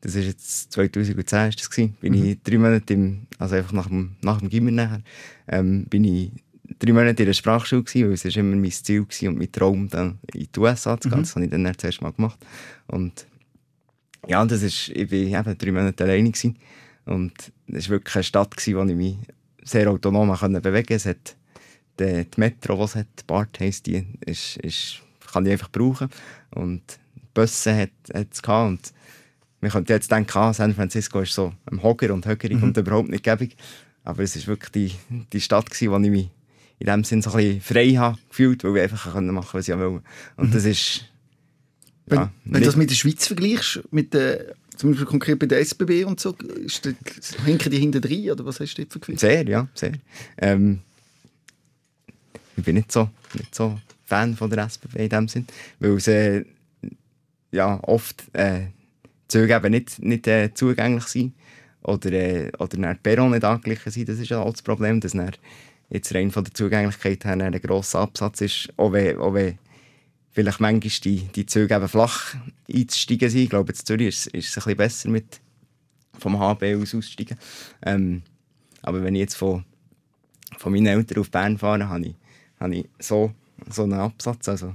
[0.00, 1.96] das ist jetzt 2010 ist das gewesen.
[2.00, 5.02] Bin ich drei Monate im, also einfach nach dem, nach dem Gimmer nachher,
[5.48, 6.30] ähm, bin ich
[6.78, 9.50] drei Monate in der Sprachschule gewesen, weil es ist immer mein Ziel gewesen und mein
[9.50, 11.20] Traum, dann in die USA zu gehen.
[11.20, 12.38] Das habe ich dann das erste Mal gemacht.
[12.86, 13.26] Und
[14.26, 16.56] ja, das ist, ich bin eben drei Monate alleine gewesen.
[17.06, 17.32] Und
[17.68, 19.16] es war wirklich eine Stadt, gewesen, wo ich mich
[19.64, 20.94] sehr autonom bewegen konnte.
[20.94, 21.36] Es hat
[21.98, 26.08] die, die Metro, die es hat, BART heisst die, ist, ist, kann ich einfach brauchen.
[26.50, 26.82] Und
[27.16, 27.90] die Busse hat
[28.30, 28.68] es gehabt.
[28.68, 28.92] Und
[29.60, 33.08] man könnte jetzt denken, ah, San Francisco ist so ein Hocker und Höckerig und überhaupt
[33.08, 33.56] nicht gäbig.
[34.04, 34.70] Aber es war wirklich
[35.10, 36.30] die, die Stadt, gewesen, wo ich mich
[36.78, 39.68] in dem Sinn so ein bisschen frei habe gefühlt, weil ich einfach machen konnte, was
[39.68, 40.04] ich wollte.
[40.36, 41.04] Und das ist...
[42.06, 45.38] Wenn, ja, wenn du nicht- das mit der Schweiz vergleichst, mit der, zum Beispiel konkret
[45.38, 46.94] bei der SBB und so, ist das,
[47.44, 49.18] hinken die hinter drin oder was hast du dort für Gefühl?
[49.18, 49.92] Sehr, ja, sehr.
[50.38, 50.80] Ähm,
[52.56, 55.46] ich bin nicht so, nicht so Fan von der SBB in dem Sinn,
[55.80, 56.46] weil sie
[57.50, 58.66] ja, oft äh,
[59.28, 61.34] Züge eben nicht, nicht äh, zugänglich sind
[61.82, 64.08] oder, äh, oder dann die Perron nicht angeglichen sind.
[64.08, 65.30] Das ist ja auch das Problem, dass dann
[65.90, 69.58] jetzt rein von der Zugänglichkeit her ein grosser Absatz ist, auch wenn, auch wenn
[70.30, 72.34] vielleicht manchmal die, die Züge eben flach
[72.72, 73.40] einzusteigen sind.
[73.42, 75.40] Ich glaube, in Zürich ist, es- ist es ein bisschen besser mit
[76.18, 77.38] vom HB aus auszusteigen.
[77.84, 78.22] Ähm,
[78.82, 79.64] aber wenn ich jetzt von,
[80.58, 82.14] von meinen Eltern auf Bern fahre, habe ich,
[82.60, 83.32] habe ich so,
[83.70, 84.48] so einen Absatz.
[84.48, 84.74] Also,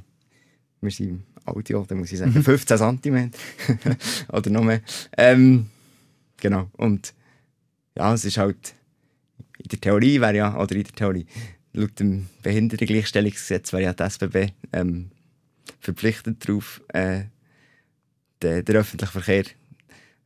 [0.82, 3.32] wir sind im Audio, da muss ich sagen, 15 cm
[4.30, 4.82] oder noch mehr.
[5.18, 5.68] Ähm,
[6.38, 6.70] genau.
[6.74, 7.14] Und
[7.96, 8.76] ja, es ist halt
[9.64, 11.26] in der Theorie wäre ja, oder in der Theorie,
[11.74, 15.10] laut dem Behindertengleichstellungsgesetz wäre ja die SBB ähm,
[15.80, 17.24] verpflichtet darauf, äh,
[18.42, 19.46] den, den öffentlichen Verkehr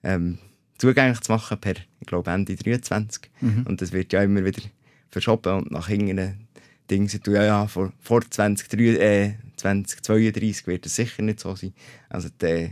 [0.04, 0.40] ähm,
[0.78, 3.30] zugänglich zu machen per, ich glaube, Ende 23.
[3.66, 4.62] Und das wird ja immer wieder
[5.10, 6.47] verschoben und nach hinten
[6.90, 11.74] Dinge sind, ja, ja, vor, vor 20, äh, 2032 wird es sicher nicht so sein.
[12.10, 12.72] Also die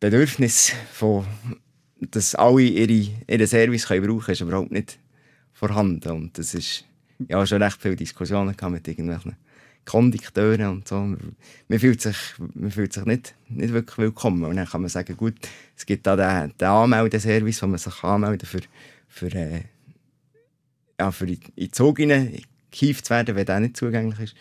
[0.00, 1.26] Bedürfnis von,
[2.00, 4.98] dass alle ihre, ihren Service können brauchen können, ist überhaupt nicht
[5.52, 6.10] vorhanden.
[6.10, 6.84] Und das ist
[7.26, 9.36] ja schon recht viele Diskussionen mit irgendwelchen
[9.84, 11.16] Kondukteuren und so.
[11.68, 12.16] Man fühlt sich,
[12.54, 14.44] man fühlt sich nicht, nicht wirklich willkommen.
[14.44, 15.34] Und dann kann man sagen, gut,
[15.76, 18.60] es gibt da den, den Anmeldeservice, wo man sich anmelden für,
[19.08, 19.62] für, äh,
[21.00, 21.98] ja, für in die Zug
[22.70, 24.34] hineingeheift zu werden, wenn der nicht zugänglich ist.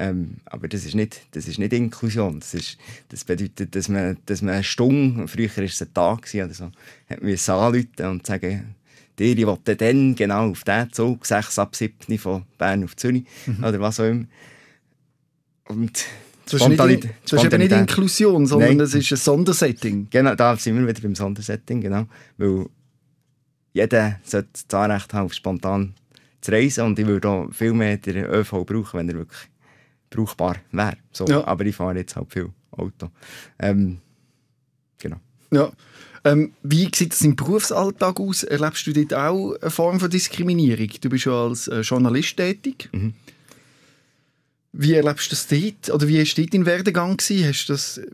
[0.00, 2.38] Ähm, aber das ist nicht, das ist nicht Inklusion.
[2.38, 6.28] Das, ist, das bedeutet, dass man, dass man eine Stunde, früher war es ein Tag
[6.34, 6.70] oder so,
[7.10, 8.76] hat man anrufen und sagen,
[9.18, 13.24] dir, ich will dann genau auf diesen Zug, 6 ab 7 von Bern auf Zürich
[13.58, 14.26] oder was auch immer.
[15.66, 16.04] Und
[16.44, 17.72] Das ist, nicht, das ist eben nicht.
[17.72, 18.78] Inklusion, sondern Nein.
[18.78, 20.06] das ist ein Sondersetting.
[20.10, 22.06] Genau, da sind wir wieder beim Sondersetting, genau.
[22.38, 22.66] Weil
[23.72, 25.94] jeder sollte das Anrecht haben, auf spontan
[26.40, 29.40] zu reisen und ich würde auch viel mehr den ÖV brauchen, wenn er wirklich
[30.10, 30.96] brauchbar wäre.
[31.12, 31.46] So, Ja.
[31.46, 33.10] Aber ich fahre jetzt halt viel Auto.
[33.58, 33.98] Ähm,
[34.98, 35.20] genau.
[35.50, 35.72] Ja.
[36.24, 38.42] Ähm, wie sieht das im Berufsalltag aus?
[38.42, 40.88] Erlebst du dort auch eine Form von Diskriminierung?
[41.00, 42.88] Du bist ja als äh, Journalist tätig.
[42.92, 43.14] Mhm.
[44.72, 45.90] Wie erlebst du das dort?
[45.94, 47.16] Oder wie war dort dein Werdegang?
[47.16, 47.48] Gewesen?
[47.48, 48.06] Hast das, äh,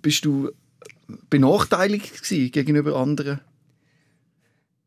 [0.00, 0.50] bist du
[1.30, 3.40] benachteiligt gegenüber anderen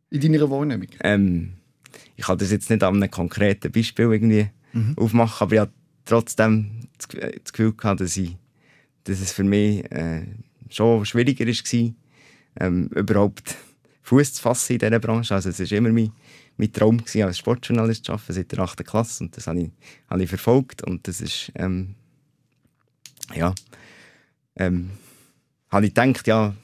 [0.10, 0.88] in deiner Wahrnehmung?
[1.02, 1.54] Ähm,
[2.16, 4.50] ich kann das jetzt nicht an einem konkreten Beispiel irgendwie
[4.98, 5.68] aufmachen, aber ja,
[6.06, 8.36] trotzdem das, Ge- das Gefühl gehabt, dass, ich,
[9.06, 10.26] dass es für mich äh,
[10.70, 11.92] schon schwieriger war,
[12.60, 13.56] ähm, überhaupt
[14.04, 15.34] Fuß zu fassen in dieser Branche.
[15.36, 16.12] Also es war immer mein,
[16.58, 18.86] mein Traum, gewesen, als Sportjournalist zu arbeiten, seit der 8.
[18.86, 19.24] Klasse.
[19.24, 19.72] Und das habe ich,
[20.10, 20.84] habe ich verfolgt.
[20.84, 21.96] Und das ist, ähm,
[23.34, 23.54] ja,
[24.58, 24.92] ähm,
[25.70, 26.56] habe ich gedacht, ja,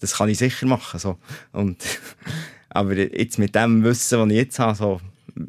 [0.00, 0.98] das kann ich sicher machen.
[0.98, 1.18] So.
[1.52, 1.82] Und,
[2.70, 5.00] aber jetzt mit dem Wissen, das ich jetzt habe, so,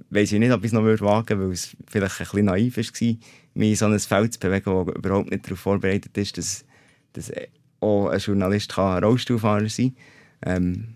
[0.10, 2.78] weiß ich nicht, ob ich es noch wagen würde, weil es vielleicht ein bisschen naiv
[2.78, 3.18] war,
[3.54, 6.66] mich in so ein Feld zu bewegen, das überhaupt nicht darauf vorbereitet ist, dass,
[7.14, 7.32] dass
[7.80, 9.96] auch ein Journalist kann Rollstuhlfahrer sein
[10.42, 10.56] kann.
[10.56, 10.88] Ähm,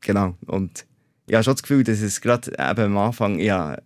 [0.00, 0.36] genau.
[0.46, 0.86] Und
[1.26, 3.82] ich habe schon das Gefühl, dass es gerade eben am Anfang, habe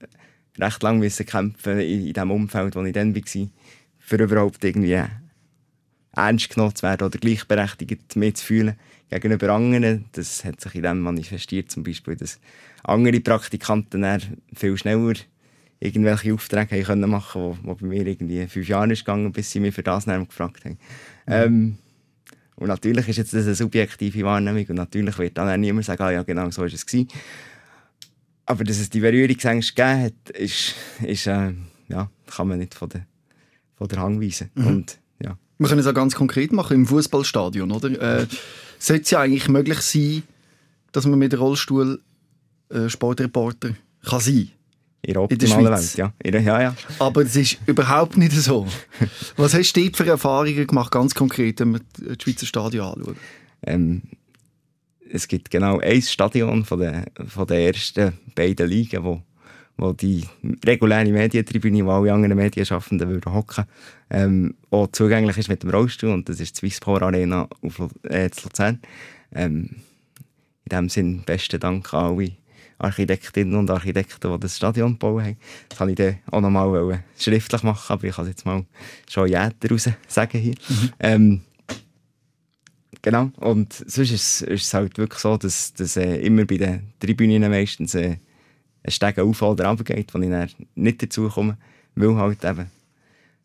[0.58, 3.48] recht lange kämpfen in, in dem Umfeld, wo ich dann war,
[3.98, 5.02] für überhaupt irgendwie
[6.14, 8.76] ernst genommen zu werden oder gleichberechtigt mehr zu fühlen
[9.10, 10.06] gegenüber anderen.
[10.12, 12.40] Das hat sich in dem manifestiert, zum Beispiel, dass
[12.82, 14.22] andere Praktikanten dann
[14.54, 15.14] viel schneller
[15.80, 19.50] irgendwelche Aufträge haben können machen wo, wo bei mir irgendwie fünf Jahre ist gegangen, bis
[19.50, 20.78] sie mich für das dann gefragt haben.
[21.26, 21.78] Ähm,
[22.54, 26.02] und natürlich ist jetzt das eine subjektive Wahrnehmung und natürlich wird dann auch niemand sagen,
[26.02, 27.08] ah, ja genau so ist es gewesen.
[28.46, 31.52] Aber dass es die Berührungsängste gegeben hat, ist, ist äh,
[31.88, 33.06] ja, kann man nicht von der,
[33.74, 34.50] von der Hand weisen.
[34.54, 34.98] Und, ja.
[35.62, 38.20] Wir können es auch ganz konkret machen, im Fußballstadion, oder?
[38.22, 38.26] Äh,
[38.80, 40.24] sollte es ja eigentlich möglich sein,
[40.90, 42.00] dass man mit dem Rollstuhl
[42.68, 44.50] äh, Sportreporter kann sein
[45.02, 45.96] In der In der Schweiz.
[45.96, 46.12] Welt, ja.
[46.24, 46.76] Der, ja, ja.
[46.98, 48.66] Aber das ist überhaupt nicht so.
[49.36, 53.16] Was hast du für Erfahrungen gemacht, ganz konkret, wenn wir die Schweizer Stadion anschauen?
[53.64, 54.02] Ähm,
[55.12, 59.22] es gibt genau ein Stadion von den, von den ersten beiden Ligen, wo,
[59.76, 60.24] wo die
[60.64, 63.64] reguläre Medientribüne, wo alle anderen Medienschaffenden würden hocken,
[64.10, 68.26] ähm, auch zugänglich ist mit dem Rollstuhl und das ist die Swisspor Arena auf, äh,
[68.26, 68.80] in Luzern.
[69.34, 69.76] Ähm,
[70.64, 72.32] in dem Sinn besten Dank an alle
[72.78, 75.36] Architektinnen und Architekten, die das Stadion gebaut haben.
[75.68, 78.64] Das kann ich dann auch nochmal schriftlich machen, aber ich kann es jetzt mal
[79.08, 80.54] schon jäter raus sagen hier.
[80.98, 81.42] Ähm,
[83.02, 83.30] Genau.
[83.40, 87.50] Und sonst ist, ist es halt wirklich so, dass, dass äh, immer bei den Tribünen
[87.50, 88.18] meistens äh,
[88.84, 91.56] ein Stegen auf oder runter geht, wo ich dann nicht dazu komme,
[91.94, 92.70] weil halt eben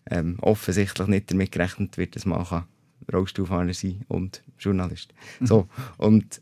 [0.10, 2.66] ähm, offensichtlich nicht damit gerechnet wird, dass man kann
[3.12, 5.14] Rollstuhlfahrer sein und Journalist.
[5.42, 6.42] So, und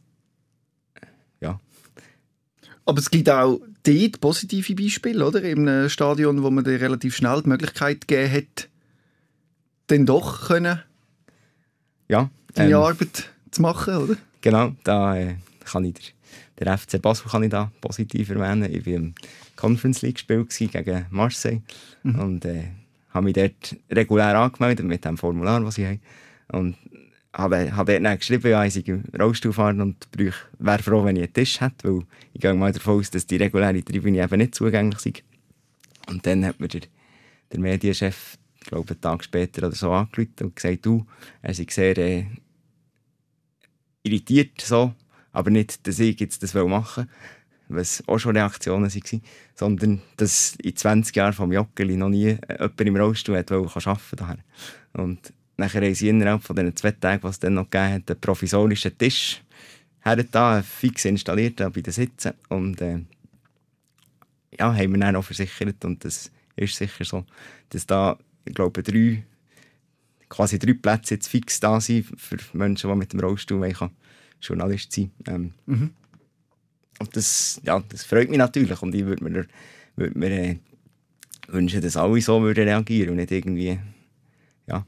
[1.42, 1.60] ja,
[2.86, 5.42] Aber es gibt auch dort positive Beispiele, oder?
[5.44, 8.70] In einem Stadion, wo man dir relativ schnell die Möglichkeit gegeben hat,
[9.88, 10.80] dann doch können,
[12.08, 12.30] ja.
[12.54, 14.16] deine ähm, Arbeit zu machen, oder?
[14.42, 16.04] Genau, da äh, kann ich der,
[16.60, 18.74] der FC Basel kann ich da positiv erwähnen.
[18.74, 19.16] Ich war im
[19.56, 21.62] Conference League Spiel gewesen gegen Marseille
[22.04, 22.66] und äh,
[23.12, 26.00] habe mich dort regulär angemeldet mit dem Formular, das ich habe.
[26.50, 26.76] Und
[27.34, 30.08] habe, habe dort dann geschrieben, ja, ich sei Rollstuhlfahrer und
[30.60, 33.38] wäre froh, wenn ich einen Tisch hätte, weil ich gehe mal davon aus, dass die
[33.38, 35.24] reguläre Tribüne eben nicht zugänglich ist.
[36.08, 36.82] Und dann hat mir der,
[37.52, 41.06] der Medienchef, ich glaube, einen Tag später oder so angerufen und gesagt, du,
[41.42, 42.26] er sei sehr äh,
[44.04, 44.94] irritiert, so,
[45.36, 47.10] aber nicht, dass ich jetzt das machen
[47.68, 49.22] will, was auch schon Reaktionen waren,
[49.54, 54.38] sondern dass in 20 Jahren vom Joggeli noch nie jemand im Rollstuhl hat, arbeiten daher.
[54.94, 58.12] Und nachher haben sie innerhalb von diesen zwei Tagen, was es dann noch gegeben hat,
[58.12, 59.42] einen provisorischen Tisch
[60.02, 63.00] hergetan, fix installiert bei den Sitzen und äh,
[64.58, 67.26] ja, haben wir dann auch versichert und das ist sicher so,
[67.70, 69.24] dass da, ich glaube, drei
[70.30, 73.92] quasi drei Plätze jetzt fix da sind für Menschen, die mit dem Rollstuhl wollen,
[74.48, 75.12] Journalist sein.
[75.28, 75.54] Ähm,
[77.00, 79.46] Und das, ja, das freut mich natürlich und ich würde mir,
[79.98, 80.58] würd mir äh,
[81.48, 83.80] wünschen, dass alle so würden reagieren und nicht irgendwie
[84.68, 84.86] ja,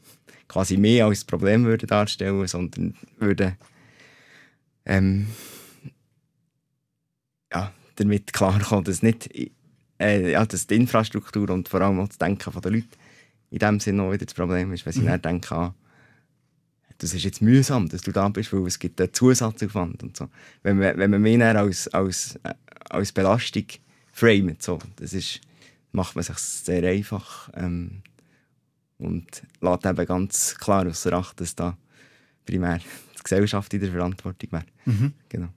[0.48, 3.58] quasi mehr als Problem würden darstellen, sondern würden
[4.86, 5.28] ähm,
[7.52, 9.30] ja, damit klarkommen, dass nicht
[10.00, 12.88] äh, ja, dass die Infrastruktur und vor allem auch das Denken der Leute
[13.50, 15.76] in dem Sinne auch wieder das Problem ist, wenn sie dann denken, ah,
[17.00, 20.30] das ist jetzt mühsam, dass du da bist, weil es gibt einen Zusatzaufwand und so.
[20.64, 22.54] Wenn man, wenn man mich dann als, als, äh,
[22.90, 23.66] als Belastung
[24.12, 25.42] framet, so, das ist,
[25.92, 28.02] macht man sich sehr einfach ähm,
[28.98, 31.78] und lässt eben ganz klar außer Acht, dass da
[32.46, 32.80] primär
[33.18, 34.66] die Gesellschaft in der Verantwortung wäre.
[35.30, 35.50] Genau.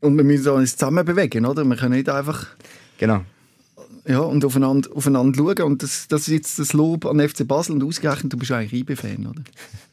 [0.00, 1.64] Und wir müssen uns zusammen bewegen, oder?
[1.64, 2.46] Wir können nicht einfach
[2.98, 3.24] genau.
[4.04, 5.62] ja, und aufeinander, aufeinander schauen.
[5.62, 8.80] Und das, das ist jetzt das Lob an FC Basel und ausgerechnet, du bist eigentlich
[8.80, 9.42] IB-Fan, oder?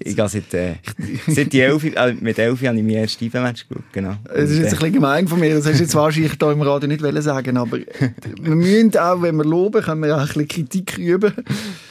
[0.00, 0.74] Ich gehe seit, äh,
[1.26, 4.16] seit die elf, äh, mit elf habe ich mein erstes IB-Match geschaut, genau.
[4.32, 6.62] Es ist jetzt ein bisschen gemein von mir, das hast du jetzt wahrscheinlich hier im
[6.62, 10.26] Radio nicht wollen sagen, aber wir müssen auch, wenn wir loben, können wir auch ein
[10.26, 11.32] bisschen Kritik üben.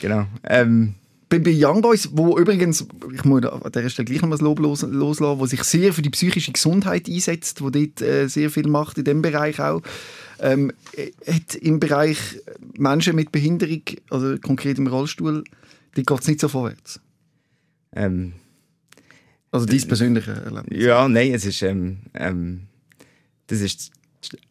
[0.01, 0.25] Genau.
[0.43, 0.95] Ähm,
[1.29, 4.59] bei, bei Young Boys, wo übrigens, ich muss an dieser Stelle gleich noch was Lob
[4.59, 8.67] los, loslassen, wo sich sehr für die psychische Gesundheit einsetzt, wo dort äh, sehr viel
[8.67, 9.81] macht, in dem Bereich auch,
[10.39, 10.73] ähm,
[11.27, 12.17] hat im Bereich
[12.77, 15.43] Menschen mit Behinderung, also konkret im Rollstuhl,
[15.95, 16.99] die geht es nicht so vorwärts.
[17.95, 18.33] Ähm,
[19.51, 20.83] also dein persönliche Erlebnis?
[20.83, 22.67] Ja, nein, es ist, ähm, ähm,
[23.47, 23.91] das ist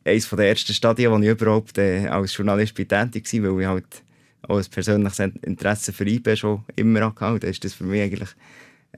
[0.05, 4.03] eines der ersten Stadien, wo ich überhaupt äh, als Journalist tätig war, weil ich halt
[4.43, 7.41] auch ein persönliches Interesse für IB schon immer hatte.
[7.41, 8.31] Da war das für mich eigentlich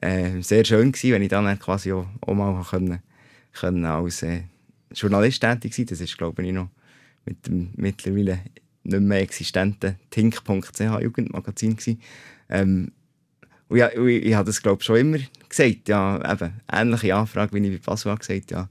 [0.01, 3.01] äh, sehr schön, gewesen, wenn ich dann quasi auch, auch mal können,
[3.53, 4.43] können als äh,
[4.95, 6.69] Journalist tätig sein Das ist, glaube ich, noch
[7.27, 8.41] mit dem mittlerweile
[8.85, 11.77] nicht mehr existenten Tink.ch Jugendmagazin
[12.49, 12.93] Ähm,
[13.77, 15.89] ja, ich, ich habe das, glaube ich, schon immer gesagt.
[15.89, 18.69] Ja, eben, ähnliche Anfrage, wie ich bei Basua gesagt ja,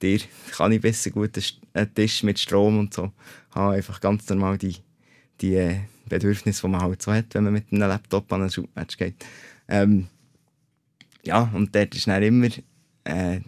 [0.00, 0.20] dir
[0.52, 1.38] kann ich besser gut
[1.72, 3.12] einen Tisch mit Strom und so
[3.50, 3.74] haben.
[3.74, 4.76] Einfach ganz normal die
[5.40, 8.50] die äh, Bedürfnisse, die man halt so hat, wenn man mit einem Laptop an ein
[8.50, 9.24] Shootmatch geht.
[9.68, 10.08] Ähm,
[11.24, 12.48] ja, und dort ist dann immer
[13.04, 13.40] äh,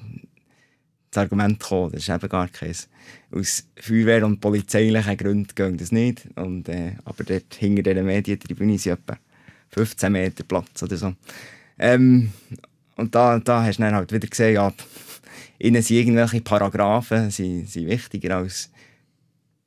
[1.10, 2.88] das Argument gekommen, das ist eben gar keins.
[3.30, 6.26] Aus Feuerwehr- und polizeilichen Gründen gehen das nicht.
[6.36, 9.18] Und, äh, aber dort hinter dieser Medientribüne sind etwa
[9.70, 11.14] 15 Meter Platz oder so.
[11.78, 12.32] Ähm,
[12.96, 14.72] und da, da hast du dann halt wieder gesehen, ja,
[15.58, 18.70] ihnen sind irgendwelche Paragraphen sind, sind wichtiger als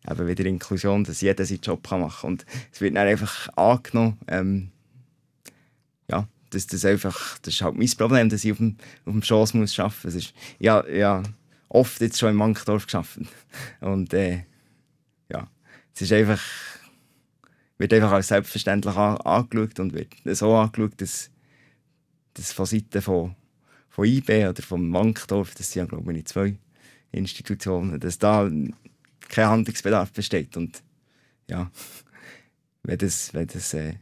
[0.09, 2.31] eben wieder Inklusion, dass jeder seinen Job machen kann.
[2.31, 4.69] Und es wird dann einfach angenommen, ähm,
[6.09, 9.23] ja, dass das einfach, das ist halt mein Problem, dass ich auf dem, auf dem
[9.23, 10.15] Schoss muss arbeiten muss.
[10.15, 11.23] Ist, ja, ja,
[11.67, 13.19] oft jetzt schon in Mankdorf geschafft.
[13.81, 14.45] Und äh,
[15.31, 15.47] ja,
[15.93, 16.41] es ist einfach,
[17.79, 21.31] wird einfach als selbstverständlich an, angeschaut und wird so angeschaut, dass,
[22.35, 23.35] dass von Seiten von,
[23.89, 26.55] von IB oder vom Mankdorf, das sind ja glaube ich zwei
[27.11, 28.49] Institutionen, dass da
[29.27, 30.55] kein Handlungsbedarf besteht.
[30.57, 30.83] Und
[31.49, 31.71] ja,
[32.83, 33.95] wenn das, wenn das äh,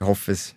[0.00, 0.54] ich hoffe, es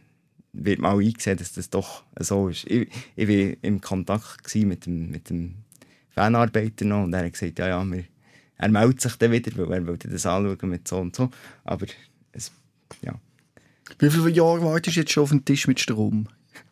[0.53, 2.65] wird mal eingesehen, dass das doch so ist.
[2.69, 5.55] Ich, ich war im Kontakt mit dem, mit dem
[6.10, 8.05] Fanarbeiter noch und er hat gesagt, ja, ja, wir,
[8.58, 11.29] er meldet sich dann wieder, weil er wollte das anschauen mit so und so.
[11.63, 11.86] Aber
[12.36, 12.52] es,
[13.02, 13.13] ja.
[14.00, 16.28] Wie viele Jahre wartest du jetzt schon auf den Tisch mit Strom?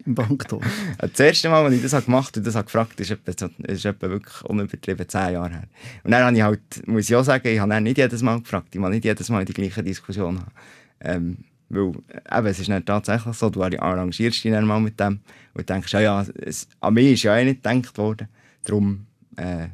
[0.05, 0.61] im Banktor?
[0.97, 3.85] das erste Mal, als ich das gemacht habe und das gefragt habe, ist etwa, ist
[3.85, 5.63] etwa wirklich unübertrieben zehn Jahre her.
[6.03, 8.75] Und dann habe ich halt, muss ich auch sagen, ich habe nicht jedes Mal gefragt,
[8.75, 10.51] ich will nicht jedes Mal die gleiche Diskussion haben.
[10.99, 11.37] Ähm,
[11.69, 15.19] weil eben, es ist nicht tatsächlich so, du arrangierst dich dann mal mit dem
[15.53, 18.27] und denkst, ja, ja, es, an mich ist ja eh nicht gedacht worden.
[18.63, 19.69] Darum äh,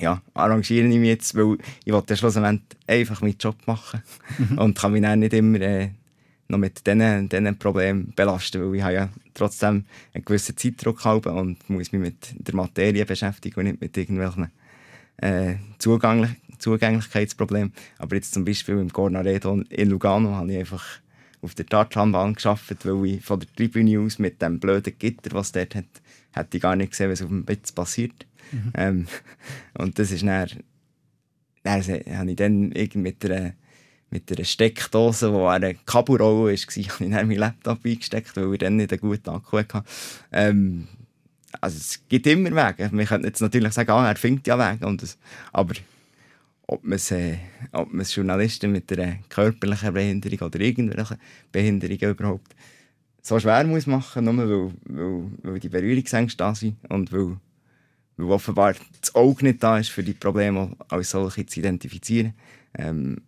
[0.00, 4.02] ja, arrangiere ich mich jetzt, weil ich wollte schlussendlich einfach meinen Job machen
[4.38, 4.58] mhm.
[4.58, 5.90] und kann mich dann nicht immer äh,
[6.48, 9.84] noch mit diesen, diesen Problemen belasten, weil ich habe ja trotzdem
[10.14, 14.50] einen gewissen Zeitdruck habe und muss mich mit der Materie beschäftigen und nicht mit irgendwelchen
[15.18, 17.72] äh, Zugänglich Zugänglichkeitsproblemen.
[17.98, 20.84] Aber jetzt zum Beispiel im Cornaredo in Lugano habe ich einfach
[21.40, 25.52] auf der Tartlanbahn geschafft, weil ich von der Tribüne aus mit dem blöden Gitter, was
[25.52, 25.84] dort hat,
[26.38, 28.26] hätte ich gar nicht gesehen, was auf dem Bett passiert.
[28.52, 28.72] Mhm.
[28.74, 29.06] Ähm,
[29.74, 30.48] und das ist dann,
[31.62, 33.52] dann habe ich dann mit einer
[34.10, 38.58] mit einer Steckdose, die eine Kabelrolle war, habe ich dann meinen Laptop eingesteckt, weil ich
[38.58, 39.84] dann nicht einen guten Akku hatte.
[40.32, 40.88] Ähm,
[41.60, 42.90] also es gibt immer Wege.
[42.92, 44.86] Wir könnten jetzt natürlich sagen, ah, er findet ja Wege.
[44.86, 45.18] Und das,
[45.52, 45.74] aber
[46.66, 47.38] ob man es äh,
[48.14, 51.18] Journalisten mit einer körperlichen Behinderung oder irgendwelchen
[51.50, 52.54] Behinderungen überhaupt
[53.28, 57.36] so schwer muss machen, nur weil, weil, weil die Berührungsängste da sind und weil,
[58.16, 62.32] weil offenbar das Auge nicht da ist, für die Probleme als solche zu identifizieren.
[62.74, 63.18] Ähm,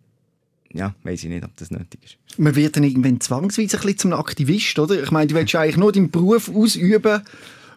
[0.73, 2.39] ja, weiß ich nicht, ob das nötig ist.
[2.39, 5.01] Man wird dann irgendwann zwangsweise ein bisschen zum Aktivist, oder?
[5.01, 7.21] Ich meine, du willst eigentlich nur deinen Beruf ausüben,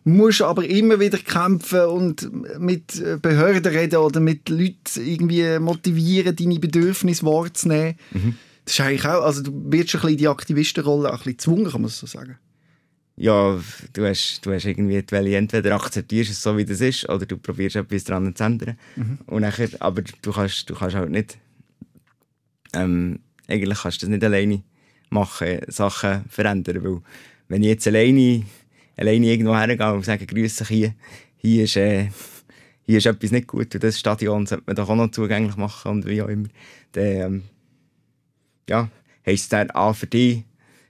[0.04, 6.58] musst aber immer wieder kämpfen und mit Behörden reden oder mit Leuten irgendwie motivieren, deine
[6.58, 7.96] Bedürfnisse wahrzunehmen.
[8.12, 8.36] Mhm.
[8.64, 11.70] Das ist eigentlich auch, also du wirst ein bisschen in die Aktivistenrolle ein bisschen gezwungen,
[11.70, 12.38] kann man so sagen.
[13.16, 13.60] Ja,
[13.92, 17.26] du hast, du hast irgendwie die Welle, entweder akzeptierst es so, wie das ist, oder
[17.26, 18.76] du probierst etwas daran zu ändern.
[18.96, 19.18] Mhm.
[19.26, 21.38] Und nachher, aber du kannst, du kannst halt nicht
[22.74, 24.62] ähm, eigentlich kannst du das nicht alleine
[25.10, 27.00] machen, Sachen verändern, weil
[27.48, 28.44] wenn ich jetzt alleine,
[28.96, 30.94] alleine irgendwo hergehe und sage, grüße hier,
[31.36, 32.08] hier ist, äh,
[32.82, 35.90] hier ist etwas nicht gut und das Stadion sollte man doch auch noch zugänglich machen
[35.90, 36.48] und wie auch immer,
[36.92, 37.42] dann, ähm,
[38.68, 38.88] ja,
[39.26, 40.44] heisst es ah, für dich,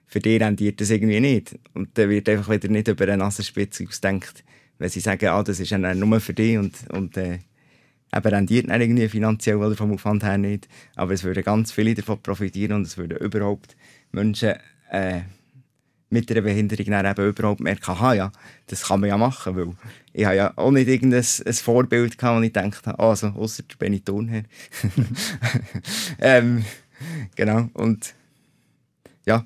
[0.06, 1.58] für dich rendiert das irgendwie nicht.
[1.72, 4.44] Und dann wird einfach wieder nicht über eine Nasenspitze ausdenkt,
[4.78, 7.38] wenn sie sagen, ah, das ist ja nur für dich und, und äh,
[8.14, 10.68] eben rendiert dann irgendwie finanziell oder vom Aufwand her nicht.
[10.94, 13.76] Aber es würden ganz viele davon profitieren und es würden überhaupt
[14.12, 14.54] Menschen
[14.90, 15.22] äh,
[16.10, 18.32] mit einer Behinderung dann eben überhaupt merken, aha, ja,
[18.68, 19.72] das kann man ja machen, weil
[20.12, 23.64] ich habe ja auch nicht irgendein ein Vorbild gehabt, wo ich gedacht habe, also, außer
[23.64, 24.00] der Benny
[26.20, 26.64] ähm,
[27.36, 28.14] genau, und
[29.26, 29.44] ja,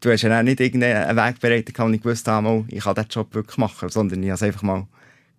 [0.00, 2.94] du hast ja auch nicht irgendeinen Weg bereitet, und ich gewusst habe, mal, ich kann
[2.94, 4.86] diesen Job wirklich machen, sondern ich habe es einfach mal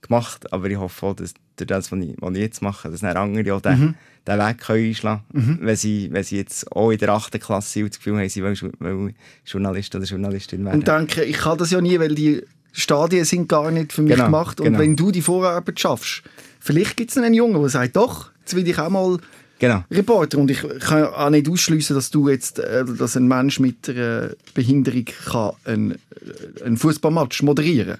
[0.01, 0.51] gemacht.
[0.51, 3.53] Aber ich hoffe auch, dass durch das, was ich, was ich jetzt mache, dass andere
[3.53, 3.95] auch den,
[4.27, 7.39] den Weg können einschlagen können, wenn, sie, wenn sie jetzt auch in der 8.
[7.39, 10.79] Klasse sind und das Gefühl haben, sie wollen, Journalist oder Journalistin werden.
[10.79, 14.13] Und denken, ich kann das ja nie, weil die Stadien sind gar nicht für mich
[14.13, 14.59] Genau, gemacht.
[14.59, 14.79] Und genau.
[14.79, 16.23] wenn du die Vorarbeit schaffst,
[16.59, 19.17] vielleicht gibt es einen Jungen, der sagt, doch, jetzt will ich auch mal
[19.59, 19.83] genau.
[19.91, 20.37] Reporter.
[20.37, 24.31] Und ich kann auch nicht ausschließen, dass du jetzt, äh, dass ein Mensch mit einer
[24.53, 27.97] Behinderung kann einen, äh, einen Fußballmatch moderieren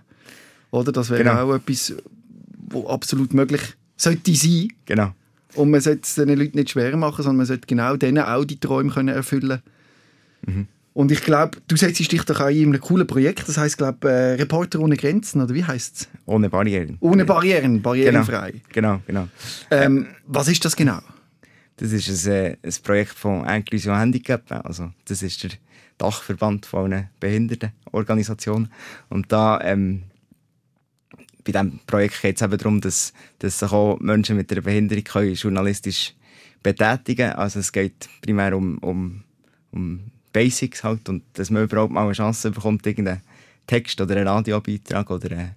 [0.72, 0.91] Oder?
[0.91, 1.43] Das wäre Genau.
[1.52, 1.93] auch etwas,
[2.70, 3.62] wo absolut möglich
[3.96, 4.67] sollte sein.
[4.86, 5.13] Genau.
[5.56, 8.43] Und man sollte es den Leuten nicht schwer machen, sondern man sollte genau denen auch
[8.46, 9.62] die Träume können erfüllen
[10.93, 14.10] Und ich glaube, du setzt dich doch auch in einem coolen Projekt, das heißt glaube
[14.10, 16.08] äh, Reporter ohne Grenzen, oder wie heißt es?
[16.26, 16.98] Ohne Barrieren.
[17.00, 17.82] Ohne Barrieren, Genau.
[17.84, 18.62] barrierenfrei.
[18.74, 19.28] Genau, genau.
[19.72, 21.00] Ähm, was ist das genau?
[21.78, 24.52] Das ist ein, äh, ein Projekt von Inclusion Handicap.
[24.66, 25.52] Also, das ist der
[25.98, 28.70] Dachverband von einer Behindertenorganisation.
[29.10, 30.04] Und da, ähm,
[31.44, 35.04] bei diesem Projekt geht es eben darum, dass, dass sich auch Menschen mit einer Behinderung
[35.04, 36.16] können journalistisch
[36.63, 37.40] betätigen können.
[37.40, 39.24] Also, es geht primär um, um,
[39.72, 43.22] um Basics halt und dass man überhaupt mal eine Chance bekommt, irgendeinen
[43.68, 45.56] Text oder einen Radiobeitrag oder eine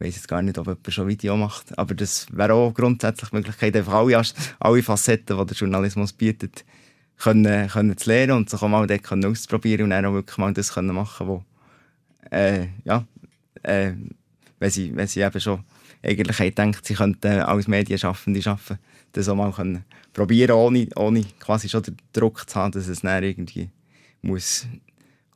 [0.00, 3.30] ich weiß jetzt gar nicht, ob jemand schon Video macht, aber das wäre auch grundsätzlich
[3.30, 4.22] die Möglichkeit, einfach alle,
[4.60, 6.64] alle Facetten, die der Journalismus bietet,
[7.16, 10.38] können, können zu lernen und sich auch mal dort können auszuprobieren und dann auch wirklich
[10.38, 11.44] mal das können machen, wo,
[12.30, 13.04] äh, ja,
[13.64, 13.92] äh,
[14.60, 15.64] wenn sie, wenn sie eben schon
[16.02, 18.78] eigentlich gedacht, sie könnten als Medienschaffende arbeiten,
[19.12, 23.00] das auch mal können probieren, ohne, ohne quasi schon den Druck zu haben, dass es
[23.00, 23.70] dann irgendwie
[24.22, 24.66] muss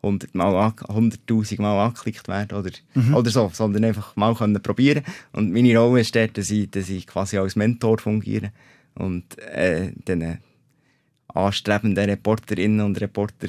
[0.02, 2.70] 100 Mal, an- 100'000 Mal angeklickt werden oder,
[3.14, 5.04] oder so, sondern einfach mal können probieren.
[5.32, 8.50] Und meine Rolle ist dort, dass ich, dass ich quasi als Mentor fungiere
[8.94, 10.38] und äh, den
[11.28, 13.48] anstrebenden Reporterinnen und Reporter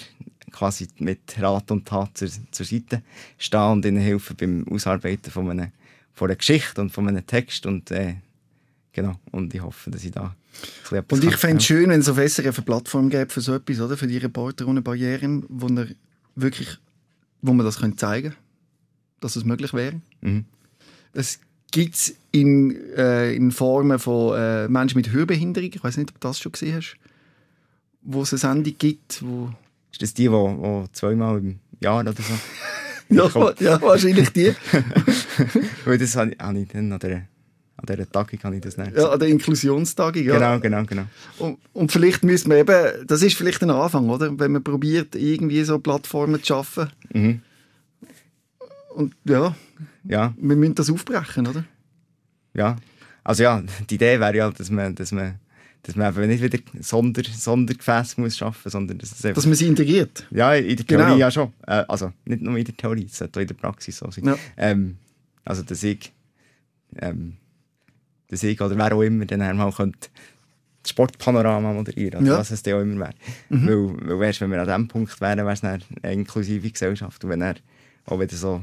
[0.52, 3.02] quasi mit Rat und Tat zur, zur Seite
[3.38, 5.72] stehen und ihnen helfen beim Ausarbeiten von einer,
[6.14, 8.16] von einer Geschichte und von einem Text und äh,
[8.94, 10.36] genau, und ich hoffe, dass ich da
[10.92, 13.56] etwas Und ich fände es schön, wenn es auf SRF eine Plattform gäbe für so
[13.56, 13.98] etwas, oder?
[13.98, 15.88] Für die Reporter ohne Barrieren, wo er
[16.36, 16.78] wirklich,
[17.42, 18.36] wo man das könnte zeigen
[19.24, 20.02] dass es möglich wäre.
[20.22, 20.46] Mhm.
[21.14, 21.40] Es
[21.72, 26.20] gibt es in, äh, in Formen von äh, Menschen mit Hörbehinderung, ich weiß nicht, ob
[26.20, 26.96] du das schon gesehen hast,
[28.02, 29.52] wo es eine Sendung gibt, wo...
[29.92, 32.24] Ist das die, die, zweimal im Jahr oder so?
[33.10, 34.56] Ja, ja wahrscheinlich die.
[35.86, 37.22] Weil das habe ich, habe ich dann an dieser,
[37.88, 40.24] an dieser Tagung habe ich das nicht Ja, an der Inklusionstagung.
[40.24, 40.34] Ja.
[40.36, 41.04] Genau, genau, genau.
[41.40, 44.38] Und, und vielleicht müssen wir eben, das ist vielleicht ein Anfang, oder?
[44.40, 46.90] Wenn man probiert, irgendwie so Plattformen zu schaffen.
[47.14, 47.42] Mhm.
[48.96, 49.56] Und ja,
[50.08, 51.66] Ja, wir müssen das aufbrechen, oder?
[52.54, 52.78] ja.
[53.26, 55.36] Also ja, die Idee wäre ja, dass man, dass man,
[55.84, 59.66] dass man eben nicht wieder Sonder, Sondergefäße muss schaffen, sondern dass einfach, Dass man sie
[59.68, 60.28] integriert.
[60.30, 61.16] ja, in der Theorie Genau.
[61.16, 61.54] ja schon.
[61.66, 64.26] Äh, also nicht nur in der Theorie, es sollte auch in der Praxis so sein.
[64.26, 64.36] Ja.
[64.58, 64.98] Ähm,
[65.46, 66.12] also dass ich,
[66.98, 67.38] ähm,
[68.30, 70.10] dass ich oder wer auch immer dann einmal könnte
[70.82, 72.38] das Sportpanorama moderieren, oder Ja.
[72.40, 73.14] was es dann auch immer wäre.
[73.50, 77.24] Weil, weil weißt, wenn wir an diesem Punkt wären, wäre es eine inklusive Gesellschaft.
[77.24, 77.56] Und wenn dann
[78.06, 78.62] auch wieder so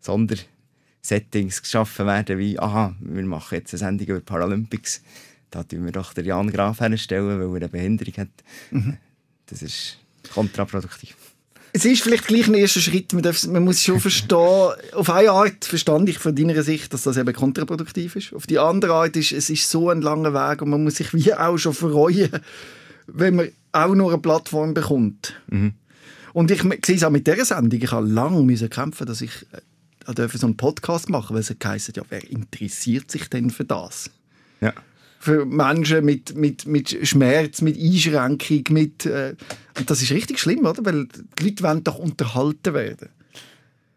[0.00, 5.02] Sondersettings geschaffen werden, wie, aha, wir machen jetzt eine Sendung über Paralympics,
[5.50, 8.28] da tun wir doch den Jan Graf herstellen, weil er eine Behinderung hat.
[9.46, 9.98] Das ist
[10.32, 11.16] kontraproduktiv.
[11.76, 13.12] Es ist vielleicht gleich ein erster Schritt.
[13.12, 17.02] Man, darf, man muss schon verstehen, auf eine Art verstand ich von deiner Sicht, dass
[17.02, 18.32] das eben kontraproduktiv ist.
[18.32, 21.12] Auf die andere Art ist es ist so ein langer Weg und man muss sich
[21.12, 22.30] wie auch schon freuen,
[23.08, 25.38] wenn man auch nur eine Plattform bekommt.
[26.32, 30.14] Und ich sehe es auch mit dieser Sendung, ich habe lange kämpfen, dass ich äh,
[30.14, 34.10] durfte so einen Podcast machen, weil es heisst, ja, wer interessiert sich denn für das?
[34.62, 34.72] Ja.
[35.26, 39.34] Für Menschen mit, mit, mit Schmerz, mit Einschränkung, mit, äh,
[39.76, 40.84] und das ist richtig schlimm, oder?
[40.84, 41.08] Weil
[41.38, 43.08] die Leute wollen doch unterhalten werden.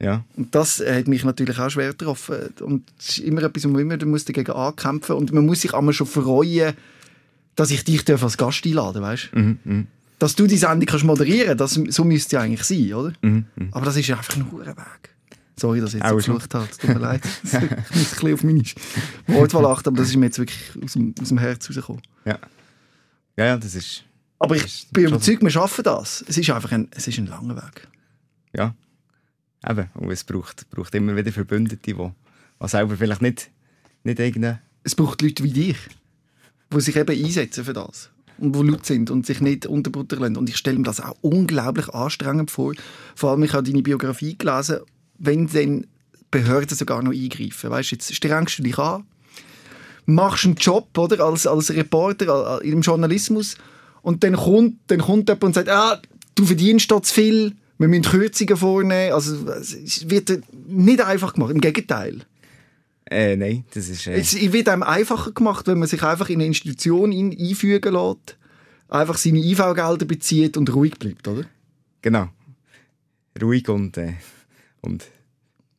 [0.01, 0.25] Ja.
[0.35, 2.53] Und das hat mich natürlich auch schwer getroffen.
[2.61, 5.73] Und es ist immer etwas, wo man immer muss dagegen ankämpfen und man muss sich
[5.73, 6.73] einmal schon freuen,
[7.55, 9.29] dass ich dich als Gast einladen darf, weißt?
[10.17, 13.13] Dass du die Sendung kannst moderieren kannst, so müsste ja eigentlich sein, oder?
[13.71, 15.09] Aber das ist einfach ein hoher Weg.
[15.59, 16.67] Sorry, dass ich jetzt geflucht habe.
[16.69, 17.21] Tut mir leid.
[17.43, 18.63] Ich muss ein bisschen auf meine
[19.27, 22.01] Wortwahl achten, aber das ist mir jetzt wirklich aus dem, aus dem Herz rausgekommen.
[22.25, 22.39] Ja.
[23.37, 24.03] Ja, ja, das ist,
[24.39, 26.23] Aber ich ist bin überzeugt, wir schaffen das.
[26.27, 27.87] Es ist einfach ein, es ist ein langer Weg.
[28.55, 28.73] ja.
[29.67, 33.49] Eben, und es braucht, braucht immer wieder Verbündete, die, die selber vielleicht nicht,
[34.05, 35.75] nicht irgendeine Es braucht Leute wie dich,
[36.73, 38.09] die sich eben einsetzen für das.
[38.37, 40.37] Und die laut sind und sich nicht unterbuttern lassen.
[40.37, 42.73] Und ich stelle mir das auch unglaublich anstrengend vor.
[43.15, 44.79] Vor allem, ich habe deine Biografie gelesen,
[45.19, 45.87] wenn dann
[46.31, 47.69] Behörden sogar noch eingreifen.
[47.69, 49.03] Weißt du, jetzt strengst du dich an,
[50.05, 53.55] machst einen Job oder, als, als Reporter im Journalismus
[54.01, 56.01] und dann kommt, dann kommt jemand und sagt, ah,
[56.35, 59.13] du verdienst dort zu viel, wir müssen Kürzungen vornehmen.
[59.13, 62.21] Also, es wird nicht einfach gemacht, im Gegenteil.
[63.09, 64.05] Äh, nein, das ist...
[64.05, 64.19] Äh...
[64.19, 68.37] Es wird einem einfacher gemacht, wenn man sich einfach in eine Institution ein einfügen lässt,
[68.87, 71.45] einfach seine IV-Gelder bezieht und ruhig bleibt, oder?
[72.01, 72.29] Genau.
[73.41, 74.13] Ruhig und, äh,
[74.81, 75.05] und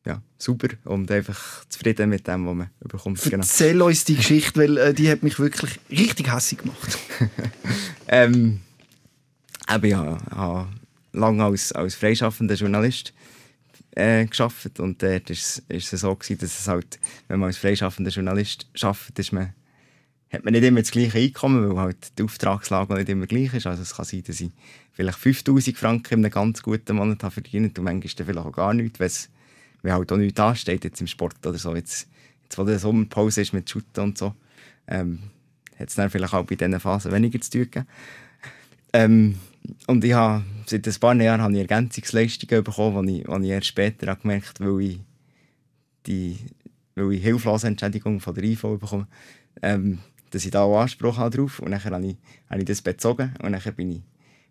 [0.05, 3.21] ja, super und einfach zufrieden mit dem, was man bekommt.
[3.21, 3.37] Genau.
[3.37, 6.97] Erzähl uns die Geschichte, weil äh, die hat mich wirklich richtig hässlich gemacht.
[8.07, 8.61] ähm,
[9.69, 10.67] eben, ja, habe
[11.13, 13.13] lange als, als freischaffender Journalist
[13.91, 17.47] äh, geschafft und dort war es, ist es so gewesen, dass es halt, wenn man
[17.47, 19.53] als freischaffender Journalist arbeitet, ist man,
[20.31, 23.67] hat man nicht immer das gleiche Einkommen, weil halt die Auftragslage nicht immer gleich ist.
[23.67, 24.51] Also es kann sein, dass ich
[24.93, 28.73] vielleicht 5000 Franken in einem ganz guten Monat habe verdient und manchmal vielleicht auch gar
[28.73, 29.29] nichts,
[29.81, 31.75] weil halt auch nichts ansteht jetzt im Sport oder so.
[31.75, 32.07] Jetzt,
[32.43, 34.33] jetzt wo die Sommerpause ist mit Shooten und so,
[34.87, 35.19] ähm,
[35.77, 37.85] hat es dann vielleicht auch bei diesen Phasen weniger zu tun.
[38.93, 39.37] Ähm,
[39.87, 43.67] und ich habe, seit ein paar Jahren habe ich Ergänzungsleistungen bekommen, die ich, ich erst
[43.67, 44.99] später gemerkt habe, weil ich,
[46.07, 46.37] die,
[46.95, 49.07] weil ich hilflose Entschädigung von der IV bekomme,
[49.61, 49.99] ähm,
[50.31, 51.59] dass ich da auch Anspruch habe drauf.
[51.59, 52.15] Und dann habe ich,
[52.49, 54.01] habe ich das bezogen und dann bin ich,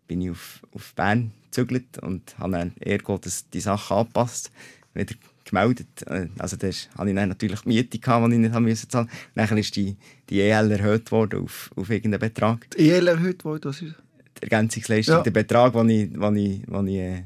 [0.07, 4.53] bin ich auf, auf Bern gezügelt und habe dann ergo das, die Sachen angepasst,
[4.95, 5.15] wieder
[5.45, 5.89] gemeldet.
[6.07, 8.89] Äh, also da hatte ich dann natürlich die Miete, gehabt, die ich nicht haben müssen
[8.89, 9.49] zahlen musste.
[9.49, 9.97] Dann ist die,
[10.29, 12.71] die EL erhöht worden auf, auf irgendeinen Betrag.
[12.71, 13.95] Die EL erhöht worden, was ist
[14.41, 15.23] Ergänzungsleistung, ja.
[15.23, 17.23] der Betrag, den ich, den ich, den ich äh,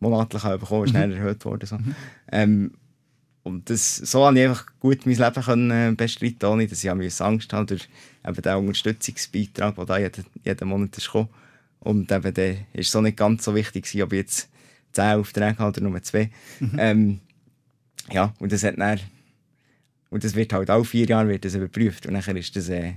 [0.00, 1.12] monatlich habe bekommen ist mhm.
[1.12, 1.66] erhöht worden.
[1.66, 1.76] So.
[1.76, 1.94] Mhm.
[2.32, 2.72] Ähm,
[3.44, 6.90] und das, so konnte ich einfach gut mein Leben können, äh, bestreiten, ohne dass ich
[6.90, 7.88] Angst hatte durch
[8.24, 11.28] eben den Unterstützungsbeitrag, der da jeden, jeden Monat ist gekommen.
[11.80, 14.48] Und eben der ist so nicht ganz so wichtig gewesen, ob ich jetzt
[14.92, 16.30] 10 Aufträge habe oder nur 2.
[16.60, 16.70] Mhm.
[16.78, 17.20] Ähm,
[18.12, 19.00] ja, und das hat dann,
[20.10, 22.06] und das wird halt alle vier Jahre wird das überprüft.
[22.06, 22.92] Und dann ist das, äh,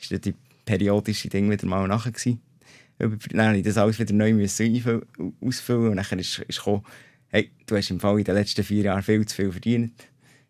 [0.00, 0.34] ist das die
[0.64, 2.40] periodische Ding wieder mal nachher gewesen
[2.98, 4.44] dann musste ich das alles wieder neu
[5.40, 6.84] ausfüllen und dann ist, ist gekommen,
[7.34, 9.92] hey, du hast im Fall in den letzten vier Jahren viel zu viel verdient,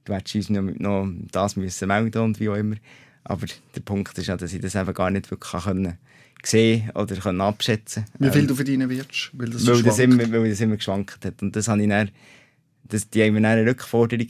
[0.05, 2.77] du hättest uns noch, noch das müssen melden und wie auch immer.
[3.25, 5.97] Aber der Punkt ist ja, dass ich das eben gar nicht wirklich können
[6.45, 9.31] sehen oder können abschätzen Wie viel ähm, du verdienen wirst?
[9.33, 11.41] Weil das, weil, das immer, weil das immer geschwankt hat.
[11.41, 12.11] Und das habe ich dann,
[12.83, 14.29] das, die haben mir eine Rückforderung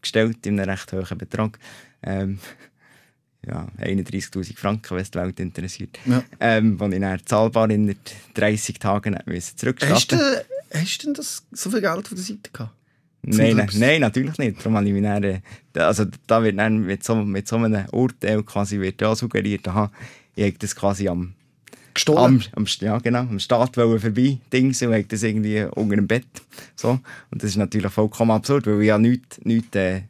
[0.00, 1.58] gestellt in einem recht hohen Betrag.
[2.02, 2.38] Ähm,
[3.46, 5.98] ja, 31'000 Franken, wenn es die Welt interessiert.
[6.06, 6.24] Ja.
[6.40, 7.94] Ähm, die ich dann zahlbar in
[8.32, 9.18] 30 Tagen
[9.56, 10.42] zurückstellen
[10.72, 12.74] hast du, du das, so viel Geld von der Seite gehabt?
[13.24, 14.58] Nein, nein, nein, natürlich nicht.
[14.58, 15.40] Darum habe ich mich dann, äh,
[15.74, 19.92] also da wird dann mit so, mit so einem Urteil quasi wird ja suggeriert, aha,
[20.34, 21.34] ich habe das quasi am
[21.94, 22.42] Gestohlen?
[22.52, 26.26] Am, am, ja, genau, am Staat vorbei Dings und habe das irgendwie unter dem Bett.
[26.74, 26.98] So.
[27.30, 30.02] Und das ist natürlich vollkommen absurd, weil ich ja nichts, nichts äh,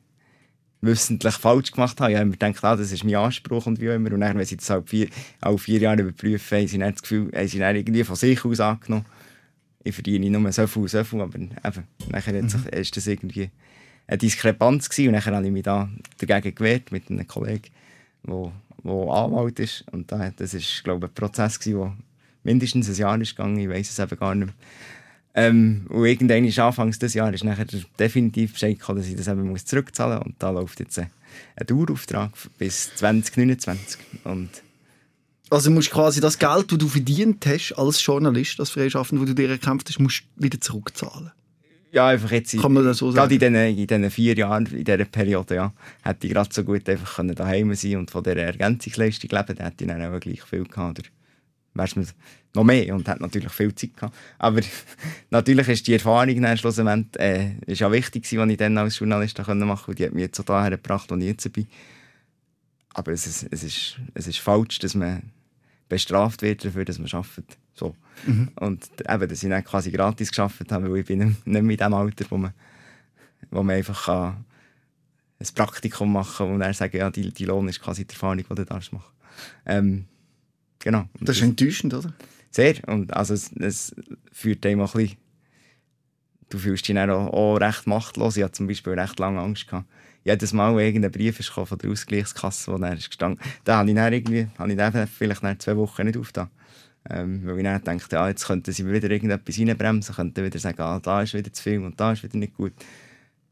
[0.80, 2.12] wissentlich falsch gemacht habe.
[2.12, 4.12] Ich habe mir gedacht, ah, das ist mein Anspruch und wie auch immer.
[4.12, 5.08] Und dann, wenn sie das halt vier,
[5.40, 8.44] alle vier Jahre überprüfen, haben sie dann das Gefühl, haben sie dann irgendwie von sich
[8.44, 9.06] aus angenommen,
[9.84, 11.52] ich verdiene nur so viel, so viel, aber eben,
[12.08, 12.48] nachher mhm.
[12.72, 13.50] ist das irgendwie
[14.06, 17.70] eine Diskrepanz gewesen und dann habe ich mich da dagegen gewehrt mit einem Kollegen,
[18.24, 18.52] der
[18.84, 21.96] Anwalt ist und da, das ist, glaube ich, ein Prozess gewesen, der
[22.44, 24.54] mindestens ein Jahr ist gegangen, ich weiß es eben gar nicht mehr.
[25.34, 27.66] Ähm, und irgendwann ist Anfangs des Jahres ist nachher
[27.98, 30.26] definitiv Bescheid gekommen, dass ich das eben muss zurückzahlen muss.
[30.26, 31.10] Und da läuft jetzt ein,
[31.56, 33.98] ein Dauerauftrag bis 2029.
[34.24, 34.50] Und
[35.52, 39.42] also musst quasi das Geld, das du verdient hast als Journalist, als Freischaffender, das du
[39.42, 41.30] dir erkämpft hast, musst wieder zurückzahlen.
[41.92, 42.58] Ja, einfach jetzt.
[42.58, 43.38] Kann man das so sagen?
[43.38, 45.72] Gerade in diesen, vier Jahren, in dieser Periode, ja,
[46.02, 49.84] hätte ich gerade so gut einfach daheim sein und von dieser Ergänzungsleistung leben, dann hätte
[49.84, 51.00] ich dann auch gleich viel gehabt.
[51.00, 51.08] Oder
[51.74, 52.06] wär's mir
[52.54, 54.16] noch mehr und hat natürlich viel Zeit gehabt.
[54.38, 54.60] Aber
[55.30, 58.98] natürlich ist die Erfahrung dann schlussendlich äh, ist ja wichtig gewesen, die ich dann als
[58.98, 61.66] Journalist machen konnte und die hat mich jetzt so daher gebracht, wo ich jetzt bin.
[62.94, 65.22] Aber es ist, es, ist, es ist falsch, dass man
[65.88, 67.58] bestraft wird dafür, dass man arbeitet.
[67.74, 67.94] So.
[68.26, 68.50] Mhm.
[68.56, 71.68] Und eben, dass ich dann quasi gratis geschafft habe, weil ich bin nicht mehr in
[71.68, 72.52] dem Alter, wo man,
[73.50, 74.44] wo man einfach kann
[75.42, 78.38] ein Praktikum machen kann und dann sagen, ja, die, die Lohn ist quasi die Erfahrung,
[78.38, 79.12] die du darfst machen.
[79.66, 80.04] Ähm,
[80.78, 81.08] genau.
[81.20, 82.12] Das ist enttäuschend, oder?
[82.50, 82.76] Sehr.
[82.86, 83.94] Und also es, es
[84.30, 85.18] führt einem auch ein bisschen,
[86.50, 88.36] du fühlst dich dann auch, auch recht machtlos.
[88.36, 89.88] Ich hatte zum Beispiel recht lange Angst gehabt.
[90.24, 93.90] Jedes Mal, wenn irgendein Brief ist von der Ausgleichskasse, wo dann ist gestanden, da habe
[93.90, 96.48] ich dann irgendwie, habe ich dann vielleicht nach zwei Wochen nicht aufgetan.
[97.10, 100.80] Ähm, weil ich dann dachte, ja, jetzt könnten sie wieder irgendetwas reinbremsen, könnten wieder sagen,
[100.80, 102.72] ah, da ist wieder zu viel und da ist wieder nicht gut.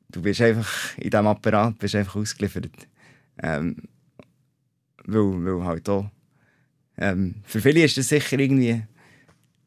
[0.09, 2.71] Du bist einfach in diesem Apparat bist einfach ausgeliefert.
[3.43, 3.77] Ähm,
[5.05, 6.11] weil, weil halt auch
[7.01, 8.83] ähm, für viele ist das sicher irgendwie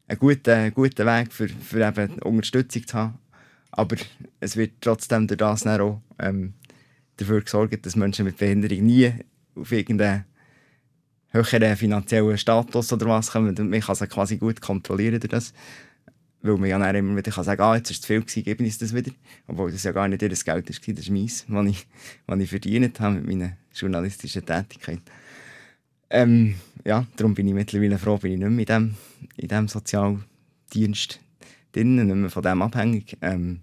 [0.06, 3.18] ein guter, guter Weg für, für eben Unterstützung zu haben.
[3.72, 3.96] Aber
[4.40, 6.54] es wird trotzdem durch das auch ähm,
[7.16, 9.12] dafür gesorgt, dass Menschen mit Behinderung nie
[9.54, 10.24] auf irgendeine
[11.30, 13.54] höheren finanziellen Status oder was kommen.
[13.70, 15.52] Man kann sie quasi gut kontrollieren durch das.
[16.42, 18.44] Weil man ja dann immer wieder kann sagen ah, jetzt ist es zu viel gewesen,
[18.44, 19.12] gebe ich das wieder.
[19.46, 21.86] Obwohl das ja gar nicht ihr Geld war, das ist meins, was ich,
[22.26, 25.00] was ich verdient habe mit meiner journalistischen Tätigkeit.
[26.10, 28.94] Ähm, ja, darum bin ich mittlerweile froh, bin ich nicht mehr in diesem
[29.36, 31.18] in dem Sozialdienst
[31.72, 33.16] drin, nicht mehr von dem abhängig.
[33.22, 33.60] Ähm,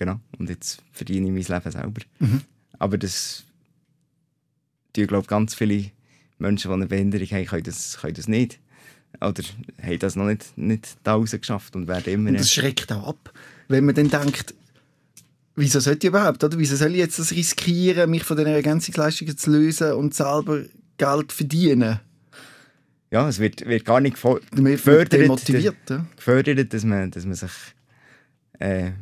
[0.00, 2.00] genau, und jetzt verdiene ich mein Leben selber.
[2.18, 2.40] Mhm.
[2.78, 3.44] Aber das
[4.94, 5.90] tun, glaube ganz viele
[6.38, 8.58] Menschen, die eine Behinderung haben, können das, können das nicht.
[9.20, 9.42] Oder
[9.82, 12.30] haben das noch nicht, nicht da rausgeschafft und werden immer...
[12.30, 13.32] Und das schreckt auch ab,
[13.68, 14.54] wenn man dann denkt,
[15.54, 16.58] wieso sollte ich überhaupt, oder?
[16.58, 20.64] Wieso soll ich jetzt das riskieren, mich von den Ergänzungsleistungen zu lösen und selber
[20.96, 22.00] Geld verdienen?
[23.10, 24.50] Ja, es wird, wird gar nicht gefördert,
[26.16, 27.50] gefördert dass, man, dass man sich
[28.60, 28.92] äh,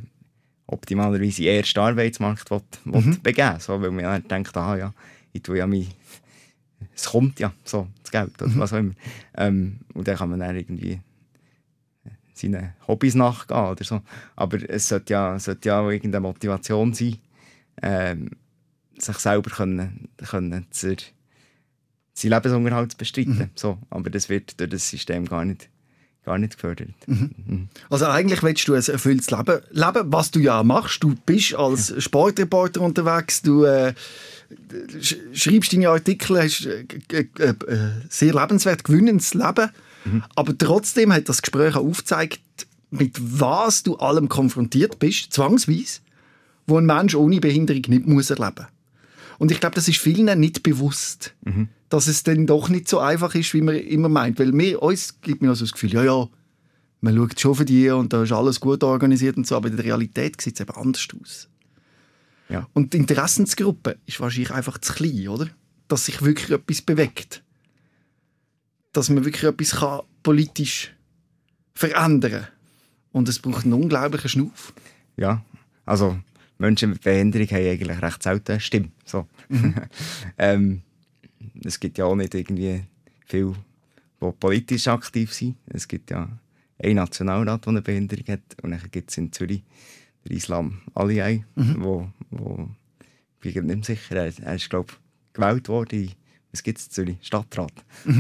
[0.69, 3.23] optimalerweise in den Arbeitsmarkt will, will Mhm.
[3.23, 4.95] begeben so, Weil man ja denkt, ah ja,
[5.33, 5.87] ich tue ja mein...
[6.95, 8.59] Es kommt ja, so, das Geld oder Mhm.
[8.61, 8.95] was auch immer.
[9.37, 11.01] Ähm, und dann kann man dann irgendwie
[12.35, 14.01] seinen Hobbys nachgehen oder so.
[14.37, 17.19] Aber es sollte ja, sollte ja auch irgendeine Motivation sein,
[17.83, 18.31] ähm,
[18.97, 20.95] sich selber können, können zu,
[22.15, 23.39] seinen Lebensunterhalt zu bestreiten.
[23.39, 23.51] Mhm.
[23.57, 25.69] So, aber das wird durch das System gar nicht,
[26.29, 26.91] gar nicht gefördert.
[27.07, 27.69] Mhm.
[27.89, 31.03] Also eigentlich willst du ein erfülltes Leben leben, was du ja machst.
[31.03, 33.95] Du bist als Sportreporter unterwegs, du äh,
[35.01, 37.55] sch schreibst deine Artikel, hast äh, äh,
[38.11, 39.71] sehr lebenswert gewinnendes Leben.
[40.35, 42.41] Aber trotzdem hat das Gespräch auch aufgezeigt,
[42.91, 46.01] mit was du allem konfrontiert bist, zwangsweise,
[46.67, 48.67] wo ein Mensch ohne Behinderung nicht muss erleben
[49.39, 51.35] Und ich glaube, das ist vielen nicht bewusst,
[51.89, 54.39] dass es dann doch nicht so einfach ist, wie man immer meint.
[54.39, 56.29] Weil mir, uns gibt mir also das Gefühl, ja, ja,
[57.01, 59.77] man schaut schon für die und da ist alles gut organisiert und so, aber in
[59.77, 61.49] der Realität sieht es eben anders aus.
[62.49, 62.67] Ja.
[62.73, 65.49] Und die Interessensgruppe ist wahrscheinlich einfach zu klein, oder?
[65.87, 67.43] Dass sich wirklich etwas bewegt.
[68.93, 70.95] Dass man wirklich etwas kann politisch
[71.75, 72.49] verändern kann.
[73.13, 74.73] Und es braucht einen unglaublichen Schnuff.
[75.17, 75.45] Ja,
[75.85, 76.19] also
[76.59, 78.91] Menschen mit Behinderung haben eigentlich recht selten eine Stimme.
[79.05, 79.27] So.
[80.39, 80.83] ähm,
[81.65, 82.85] es gibt ja auch nicht irgendwie
[83.27, 83.55] viele,
[84.21, 85.57] die politisch aktiv sind.
[85.67, 86.29] Es gibt ja
[86.79, 88.41] einen Nationalrat, der eine Behinderung hat.
[88.63, 89.63] Und dann gibt es in Zürich
[90.25, 92.69] den Islam Aliyai, wo, wo
[93.43, 96.11] ich bin nicht sicher, er, er ist glaube ich gewählt worden
[96.51, 97.17] was gibt es in Zürich?
[97.23, 97.73] Stadtrat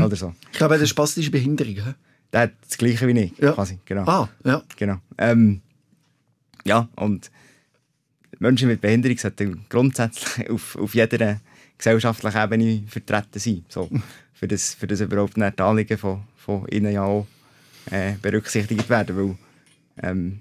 [0.04, 0.34] oder so.
[0.52, 1.74] Ich glaube, das ist spastische Behinderung.
[1.76, 1.94] hä?
[2.32, 3.52] Der hat das Gleiche wie ich, Ja.
[3.52, 3.78] quasi.
[3.86, 4.04] Genau.
[4.04, 4.62] Ah, ja.
[4.76, 4.98] Genau.
[5.16, 5.62] Ähm,
[6.64, 7.30] ja, und
[8.38, 11.40] Menschen mit Behinderung sollten grundsätzlich auf, auf jeder
[11.78, 13.64] gesellschaftlichen Ebene vertreten sein.
[13.68, 13.88] So,
[14.34, 17.26] für, das, für das überhaupt nicht die Anliegen von, von ihnen ja auch
[17.90, 19.16] äh, berücksichtigt werden.
[19.16, 19.36] Weil,
[20.02, 20.40] ähm,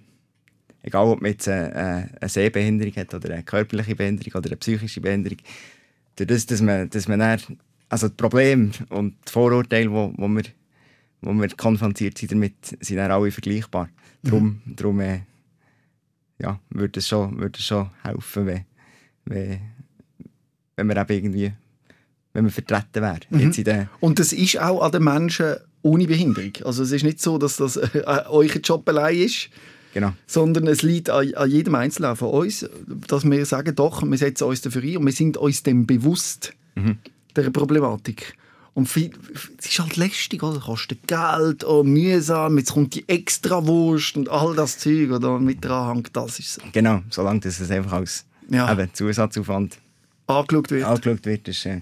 [0.82, 4.58] egal ob man jetzt eine, eine, eine Sehbehinderung hat oder eine körperliche Behinderung oder eine
[4.58, 5.38] psychische Behinderung,
[6.16, 7.40] durch das, dass man, dass man dann,
[7.90, 10.44] also die Probleme und die Vorurteile, wo, wo wir
[11.22, 13.90] wo wir konfrontiert sind damit, sind dann alle vergleichbar.
[14.24, 15.22] Darum, darum äh,
[16.40, 18.66] ja, würde es schon, würde es schon helfen, wenn,
[19.26, 19.60] wenn,
[20.78, 21.51] wenn wir eben irgendwie
[22.38, 23.19] wenn wir vertreten wäre.
[23.32, 26.51] Der, Und das ist auch an den Menschen ohne Behinderung.
[26.65, 29.49] Also es ist nicht so, dass das äh, euer Job allein ist,
[29.91, 30.13] genau.
[30.28, 32.69] sondern es liegt an, an jedem Einzelnen von uns,
[33.07, 36.53] dass wir sagen, doch, wir setzen uns dafür ein und wir sind uns dem bewusst,
[37.36, 38.36] der Problematik.
[38.75, 39.09] Und viel,
[39.57, 40.59] es ist halt lästig, oder?
[40.59, 45.39] kostet Geld, oh, mühsam, jetzt kommt die Extrawurst und all das Zeug, oder?
[45.39, 48.71] mit dran hängt, das ist Genau, solange das es einfach als Ja.
[48.71, 49.80] eben, Zusatzaufwand
[50.28, 50.84] angeschaut wird.
[50.84, 51.82] angeschaut wird, ist, äh,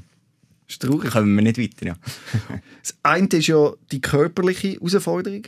[0.67, 1.11] ist traurig.
[1.11, 1.85] kommen wir nicht weiter.
[1.85, 1.95] Ja.
[2.81, 5.43] Das eine ist ja die körperliche Herausforderung.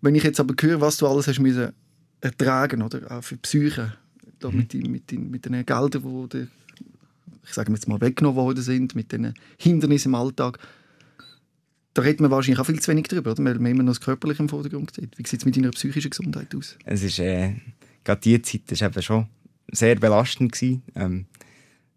[0.00, 1.72] Wenn ich jetzt aber höre, was du alles hast müssen
[2.20, 3.10] ertragen, oder?
[3.10, 3.94] Auch für die Psyche,
[4.40, 6.48] da mit, den, mit, den, mit den Geldern, die
[7.46, 10.58] ich sage jetzt mal, weggenommen worden sind, mit den Hindernissen im Alltag,
[11.94, 13.44] da redet man wahrscheinlich auch viel zu wenig drüber, oder?
[13.44, 15.18] weil man immer noch das Körperliche im Vordergrund sieht.
[15.18, 16.76] Wie sieht es mit deiner psychischen Gesundheit aus?
[16.84, 17.54] Es ist, äh,
[18.04, 19.26] gerade die Zeit ist eben schon
[19.72, 20.82] sehr belastend gewesen.
[20.94, 21.26] Ähm,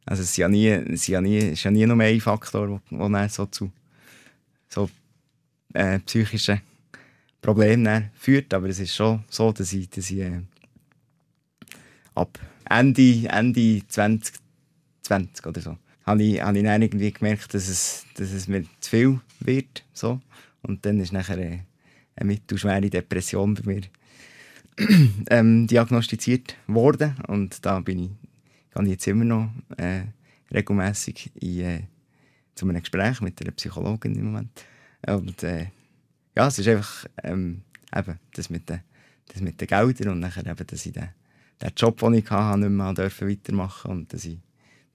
[0.05, 2.81] also es ist ja nie, es ist ja nie, ist ja nie nur ein Faktor,
[2.89, 3.71] der so zu
[4.69, 4.89] so,
[5.73, 6.61] äh, psychischen
[7.41, 10.41] Problemen führt, aber es ist schon so, dass ich, dass ich äh,
[12.15, 12.39] ab
[12.69, 18.31] Ende, Ende 2020 oder so, habe ich, habe ich dann irgendwie gemerkt, dass es, dass
[18.31, 19.83] es mir zu viel wird.
[19.93, 20.19] So.
[20.61, 21.59] Und dann ist nachher äh,
[22.15, 23.81] eine mittelschwere Depression bei mir
[25.29, 27.15] ähm, diagnostiziert worden.
[27.27, 28.09] Und da bin ich,
[28.73, 30.03] gehe ich jetzt immer noch äh,
[30.51, 31.81] regelmässig in, äh,
[32.55, 34.65] zu einem Gespräch mit einer Psychologin im Moment.
[35.07, 35.67] Und äh,
[36.35, 37.61] ja, es ist einfach ähm,
[37.95, 38.81] eben das mit den,
[39.27, 41.09] das mit den Geldern und nachher eben, dass ich den,
[41.61, 44.39] den Job, den ich hatte, nicht mehr dürfen weitermachen und dass ich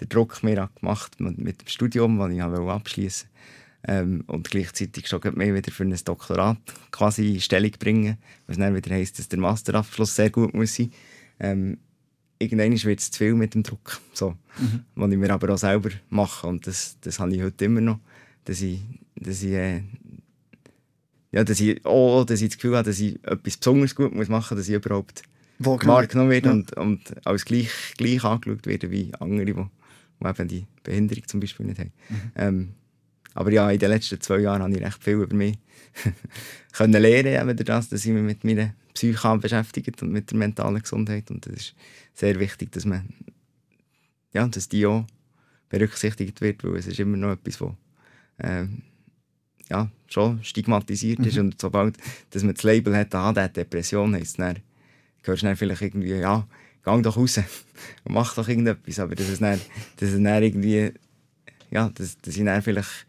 [0.00, 3.28] den Druck mir gemacht mit, mit dem Studium, das ich wollte abschließen
[3.86, 6.58] ähm, und gleichzeitig schon mehr wieder für ein Doktorat
[6.90, 10.92] quasi Stellung bringen, was dann wieder heisst, dass der Masterabschluss sehr gut muss sein.
[11.40, 11.78] Ähm,
[12.38, 14.84] irgendwann wird es zu viel mit dem Druck, so, mhm.
[14.94, 17.98] was ich mir aber auch selber mache und das, das habe ich heute immer noch,
[18.44, 18.80] dass ich,
[19.16, 19.82] dass ich, äh,
[21.32, 24.28] ja, dass ich, oh, dass ich das Gefühl habe, dass ich etwas besonders gut muss
[24.28, 25.22] machen muss, dass ich überhaupt
[25.58, 26.54] wahrgenommen werde ja.
[26.54, 31.40] und, und als gleich, gleich angeschaut werde wie andere, die, die eben die Behinderung zum
[31.40, 31.92] Beispiel nicht haben.
[32.08, 32.32] Mhm.
[32.36, 32.68] Ähm,
[33.34, 35.58] aber ja, in den letzten zwei Jahren habe ich recht viel über mich
[36.72, 41.30] können lernen, das, dass ich mich mit meiner Psyche beschäftigt und mit der mentalen Gesundheit.
[41.30, 41.74] Und das ist
[42.14, 43.08] sehr wichtig, dass man,
[44.32, 45.06] ja, dass die auch
[45.68, 47.74] berücksichtigt wird, weil es ist immer noch etwas, was
[48.40, 48.82] ähm,
[49.70, 51.36] ja, schon stigmatisiert ist.
[51.36, 51.40] Mhm.
[51.40, 51.96] Und sobald
[52.30, 54.58] dass man das Label hat, ah, der hat Depression, heisst es dann,
[55.22, 56.48] hörst du dann vielleicht irgendwie, ja,
[56.84, 57.38] geh doch raus
[58.04, 58.98] und mach doch irgendetwas.
[58.98, 59.60] Aber das ist dann,
[59.98, 60.92] das ist dann irgendwie,
[61.70, 63.06] ja, dass, dass ich dann vielleicht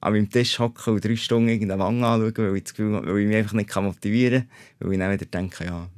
[0.00, 3.18] an meinem Tisch hocken und drei Stunden irgendeine Wange anschauen, weil ich, das Gefühl, weil
[3.18, 5.88] ich mich einfach nicht motivieren kann, weil ich dann wieder denke, ja,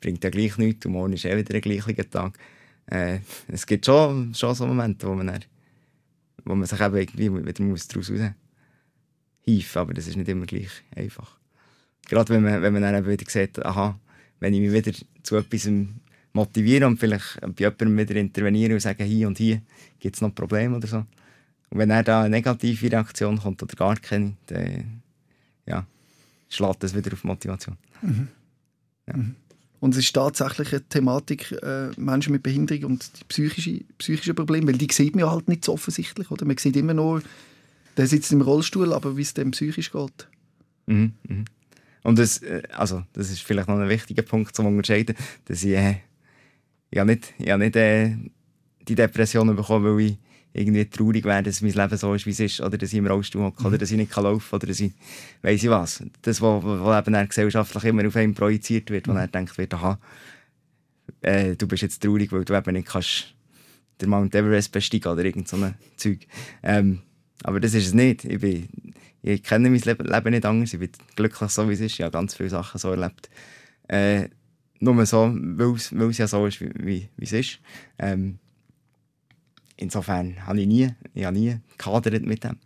[0.00, 2.38] bringt ja gleich nichts und morgen ist eh wieder ein gleicher Tag.
[2.86, 3.18] Äh,
[3.48, 5.44] es gibt schon, schon so Momente, wo man, dann,
[6.44, 8.12] wo man sich eben irgendwie wieder daraus raus
[9.42, 11.36] hieven, aber das ist nicht immer gleich einfach.
[12.08, 13.98] Gerade wenn man, wenn man dann eben wieder sieht, aha,
[14.40, 15.68] wenn ich mich wieder zu etwas
[16.32, 19.62] motiviere und vielleicht bei jemandem wieder interveniere und sage, hier und hier
[19.98, 21.04] gibt es noch Probleme oder so,
[21.70, 25.02] und wenn er da eine negative Reaktion kommt oder gar keine, dann
[25.66, 25.86] ja,
[26.48, 27.76] schlägt das wieder auf Motivation.
[28.02, 28.28] Mhm.
[29.08, 29.16] Ja.
[29.16, 29.34] Mhm.
[29.78, 34.68] Und es ist tatsächlich eine Thematik, äh, Menschen mit Behinderung und die psychische, psychische Probleme,
[34.68, 36.30] weil die sieht man ja halt nicht so offensichtlich.
[36.30, 36.46] Oder?
[36.46, 37.22] Man sieht immer nur,
[37.96, 40.28] der sitzt im Rollstuhl, aber wie es dem psychisch geht.
[40.86, 41.44] Mhm, mhm.
[42.02, 45.72] Und das, äh, also, das ist vielleicht noch ein wichtiger Punkt zum Unterscheiden, dass ich,
[45.74, 45.96] äh,
[46.90, 48.16] ich nicht, ich nicht äh,
[48.88, 50.18] die Depression bekommen, weil ich
[50.56, 53.06] irgendwie traurig wäre, dass mein Leben so ist, wie es ist, oder dass ich im
[53.06, 53.66] Rollstuhl hocke, mhm.
[53.66, 54.92] oder dass ich nicht laufen kann, oder dass ich,
[55.42, 59.18] weiss ich was, das, was, was eben gesellschaftlich immer auf einen projiziert wird, wo mhm.
[59.18, 59.98] er denkt wird, aha,
[61.20, 63.34] äh, du bist jetzt traurig, weil du eben nicht kannst
[64.00, 66.26] den Mount Everest besteigen oder irgend so ein Zeug.
[66.62, 67.00] Ähm,
[67.42, 68.24] aber das ist es nicht.
[68.24, 68.68] Ich, bin,
[69.22, 70.72] ich kenne mein Leben, nicht anders.
[70.72, 71.94] Ich bin glücklich so, wie es ist.
[71.94, 73.30] Ich habe ganz viele Sachen so erlebt.
[73.88, 74.28] Äh,
[74.80, 77.60] nur so, weil es ja so ist, wie, wie, wie es ist.
[77.98, 78.38] Ähm,
[79.76, 82.56] insofern habe ich nie, ich habe nie gehadert mit dem.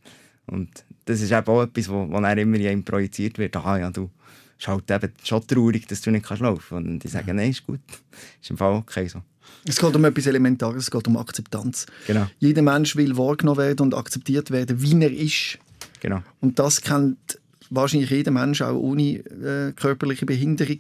[0.47, 3.57] Und das ist eben auch etwas, wo, wo dann immer in projiziert wird.
[3.57, 4.11] Aha, ja, du
[4.57, 6.89] bist halt eben schon traurig, dass du nicht kannst laufen kannst.
[6.89, 7.81] Und ich sage, nein, ist gut.
[8.41, 9.23] Ist im Fall okay so.
[9.65, 11.87] Es geht um etwas Elementares, es geht um Akzeptanz.
[12.07, 12.27] Genau.
[12.39, 15.59] Jeder Mensch will wahrgenommen werden und akzeptiert werden, wie er ist.
[16.01, 16.23] Genau.
[16.41, 17.39] Und das kennt
[17.69, 20.79] wahrscheinlich jeder Mensch, auch ohne äh, körperliche Behinderung.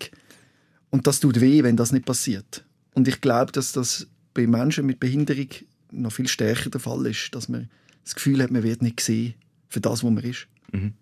[0.90, 2.64] Und das tut weh, wenn das nicht passiert.
[2.94, 5.48] Und ich glaube, dass das bei Menschen mit Behinderung
[5.92, 7.68] noch viel stärker der Fall ist, dass man
[8.04, 9.34] das Gefühl hat, man wird nicht gesehen
[9.68, 10.46] für das, was man ist.
[10.72, 10.94] Mhm.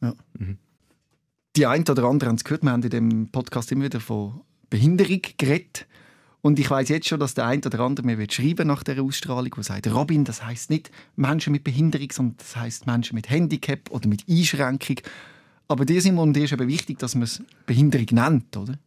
[0.00, 0.14] Ja.
[0.38, 0.58] Mhm.
[1.56, 4.40] Die einen oder anderen haben es gehört, wir haben in dem Podcast immer wieder von
[4.70, 5.86] Behinderung geredet.
[6.40, 9.00] Und ich weiß jetzt schon, dass der eine oder andere mir wird schreiben nach der
[9.00, 13.30] Ausstrahlung, der sagt, Robin, das heißt nicht Menschen mit Behinderung, sondern das heißt Menschen mit
[13.30, 14.96] Handicap oder mit Einschränkung.
[15.68, 18.78] Aber dir, Simon, dir ist eben wichtig, dass man es Behinderung nennt, oder?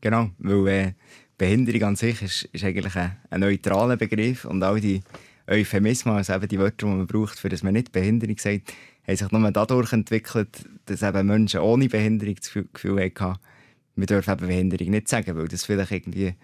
[0.00, 0.92] Genau, weil äh,
[1.40, 5.00] Behinderung an sich ist, ist eigentlich ein, ein, neutraler Begriff und all die
[5.46, 8.74] Euphemismen, also eben die Wörter, die man braucht, für das man nicht Behinderung sagt,
[9.06, 13.38] haben sich nur dadurch entwickelt, dass eben Menschen ohne Behinderung das Gefühl hatten,
[13.96, 16.34] wir dürfen eben Behinderung nicht sagen, weil das vielleicht irgendwie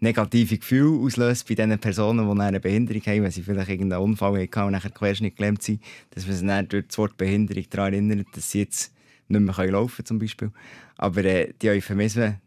[0.00, 4.42] negative Gefühle auslöst bei den Personen, die eine Behinderung haben, wenn sie vielleicht irgendeinen Unfall
[4.42, 7.92] hatten und nachher querschnitt gelähmt sind, dass man sie dann durch das Wort Behinderung daran
[7.92, 8.92] erinnert, dass sie jetzt
[9.28, 10.50] nicht mehr laufen können, zum Beispiel.
[10.96, 12.40] Aber äh, die Euphemismen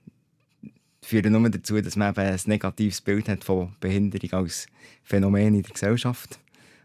[1.04, 4.68] führen nur dazu, dass man eben ein negatives Bild hat von Behinderung als
[5.04, 6.39] Phänomen in der Gesellschaft.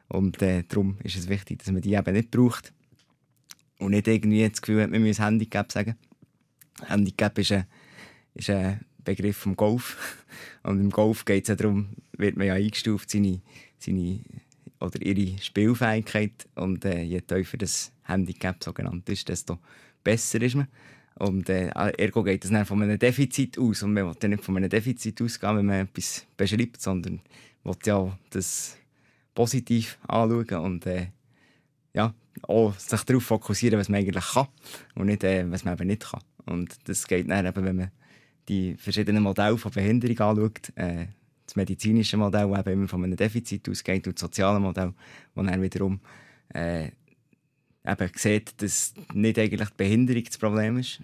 [0.08, 2.72] Und äh, darum ist es wichtig, dass man die eben nicht braucht.
[3.78, 5.96] Und nicht irgendwie das Gefühl hat, man muss Handicap sagen.
[6.86, 7.66] Handicap ist ein,
[8.34, 10.24] ist ein Begriff vom Golf.
[10.62, 13.40] Und im Golf geht es ja darum, wird man ja eingestuft, seine,
[13.78, 14.20] seine
[14.80, 16.48] oder ihre Spielfähigkeit.
[16.54, 19.58] Und äh, je tiefer das Handicap so genannt ist, desto
[20.02, 20.68] besser ist man.
[21.18, 23.82] Und äh, ergo geht es dann von einem Defizit aus.
[23.82, 27.20] Und man will ja nicht von einem Defizit ausgehen, wenn man etwas beschreibt, sondern
[27.64, 28.76] will ja das
[29.34, 31.08] positiv anschauen und äh,
[31.94, 34.48] ja, auch sich darauf fokussieren, was man eigentlich kann
[34.94, 36.20] und nicht, äh, was man eben nicht kann.
[36.46, 37.90] Und das geht dann eben, wenn man
[38.48, 41.06] die verschiedenen Modelle von Behinderung anschaut, äh,
[41.46, 44.92] das medizinische Modell, das eben immer von einem Defizit ausgeht, und das soziale Modell,
[45.34, 46.00] das dann wiederum
[46.52, 46.90] äh,
[47.86, 51.00] eben sieht, dass nicht eigentlich die Behinderung das Problem ist,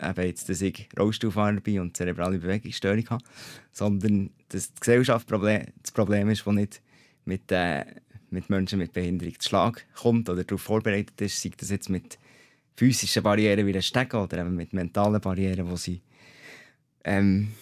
[0.00, 3.24] eben jetzt, dass ich Rollstuhlfahrer bin und zerebrale Bewegungsstörung habe,
[3.72, 6.82] sondern dass die Gesellschaft das Problem ist, das nicht
[7.24, 7.84] mit, äh,
[8.30, 12.18] mit Menschen mit Behinderung zu Schlag kommt oder darauf vorbereitet ist, sei das jetzt mit
[12.76, 16.00] physischen Barrieren wie ein Stegen oder eben mit mentalen Barrieren, wo sie
[17.04, 17.52] ähm,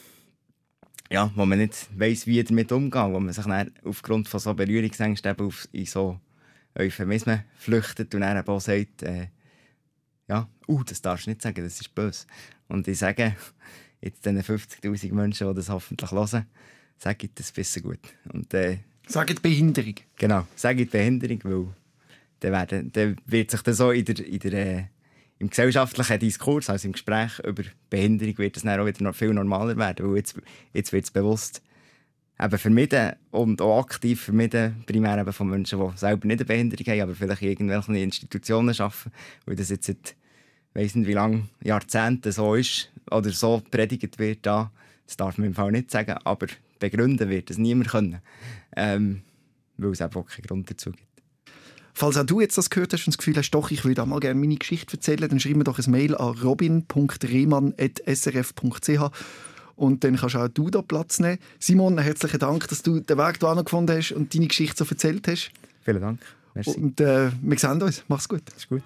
[1.10, 4.54] ja, wo man nicht weiss, wie damit umgehen, wo man sich dann aufgrund von so
[4.54, 6.18] Berührungsängsten eben auf, in so
[6.78, 9.28] Euphemismen flüchtet und dann eben auch sagt, äh,
[10.28, 12.26] ja, uh, das darfst du nicht sagen, das ist böse.
[12.68, 13.36] Und ich sage
[14.00, 16.46] jetzt diesen 50'000 Menschen, die das hoffentlich hören,
[16.98, 18.00] sage ich das bisschen gut.
[18.32, 19.94] Und, äh, Sagt Behinderung.
[20.16, 20.46] Genau,
[20.82, 21.66] ich Behinderung, weil
[22.40, 24.84] dann, werden, dann wird sich das so in der, in der, äh,
[25.38, 29.32] im gesellschaftlichen Diskurs, also im Gespräch über Behinderung, wird das dann auch wieder noch viel
[29.32, 30.34] normaler werden, weil jetzt,
[30.72, 31.62] jetzt wird es bewusst
[32.38, 36.86] eben vermieden und auch aktiv vermieden, primär eben von Menschen, die selber nicht eine Behinderung
[36.86, 39.12] haben, aber vielleicht in irgendwelchen Institutionen arbeiten,
[39.46, 40.14] weil das jetzt seit,
[40.74, 44.70] weiss nicht wie lange, Jahrzehnten so ist oder so predigt wird da,
[45.06, 48.20] das darf man im Fall nicht sagen, aber begründen wird es niemand können,
[48.76, 49.22] ähm,
[49.78, 51.02] weil es einfach keinen Grund dazu gibt.
[51.94, 54.06] Falls auch du jetzt das gehört hast und das Gefühl hast, doch, ich würde auch
[54.06, 59.10] mal gerne meine Geschichte erzählen, dann schreib mir doch ein Mail an robin.rehmann.srf.ch
[59.76, 61.38] und dann kannst auch du da Platz nehmen.
[61.58, 65.28] Simon, herzlichen Dank, dass du den Weg da gefunden hast und deine Geschichte so erzählt
[65.28, 65.50] hast.
[65.82, 66.20] Vielen Dank.
[66.54, 66.80] Merci.
[66.80, 68.02] Und äh, wir sehen uns.
[68.08, 68.42] Mach's gut.
[68.56, 68.82] ist gut.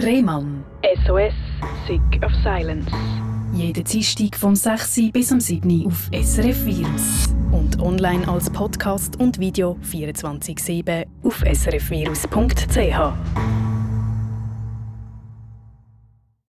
[0.00, 0.64] Rehmann.
[1.06, 1.32] SOS,
[1.86, 2.90] Sick of Silence.
[3.52, 5.10] Jeden Dienstag vom 6.
[5.12, 5.86] bis am 7.
[5.86, 7.28] auf SRF Virus.
[7.50, 13.67] Und online als Podcast und Video 24-7 auf srfvirus.ch.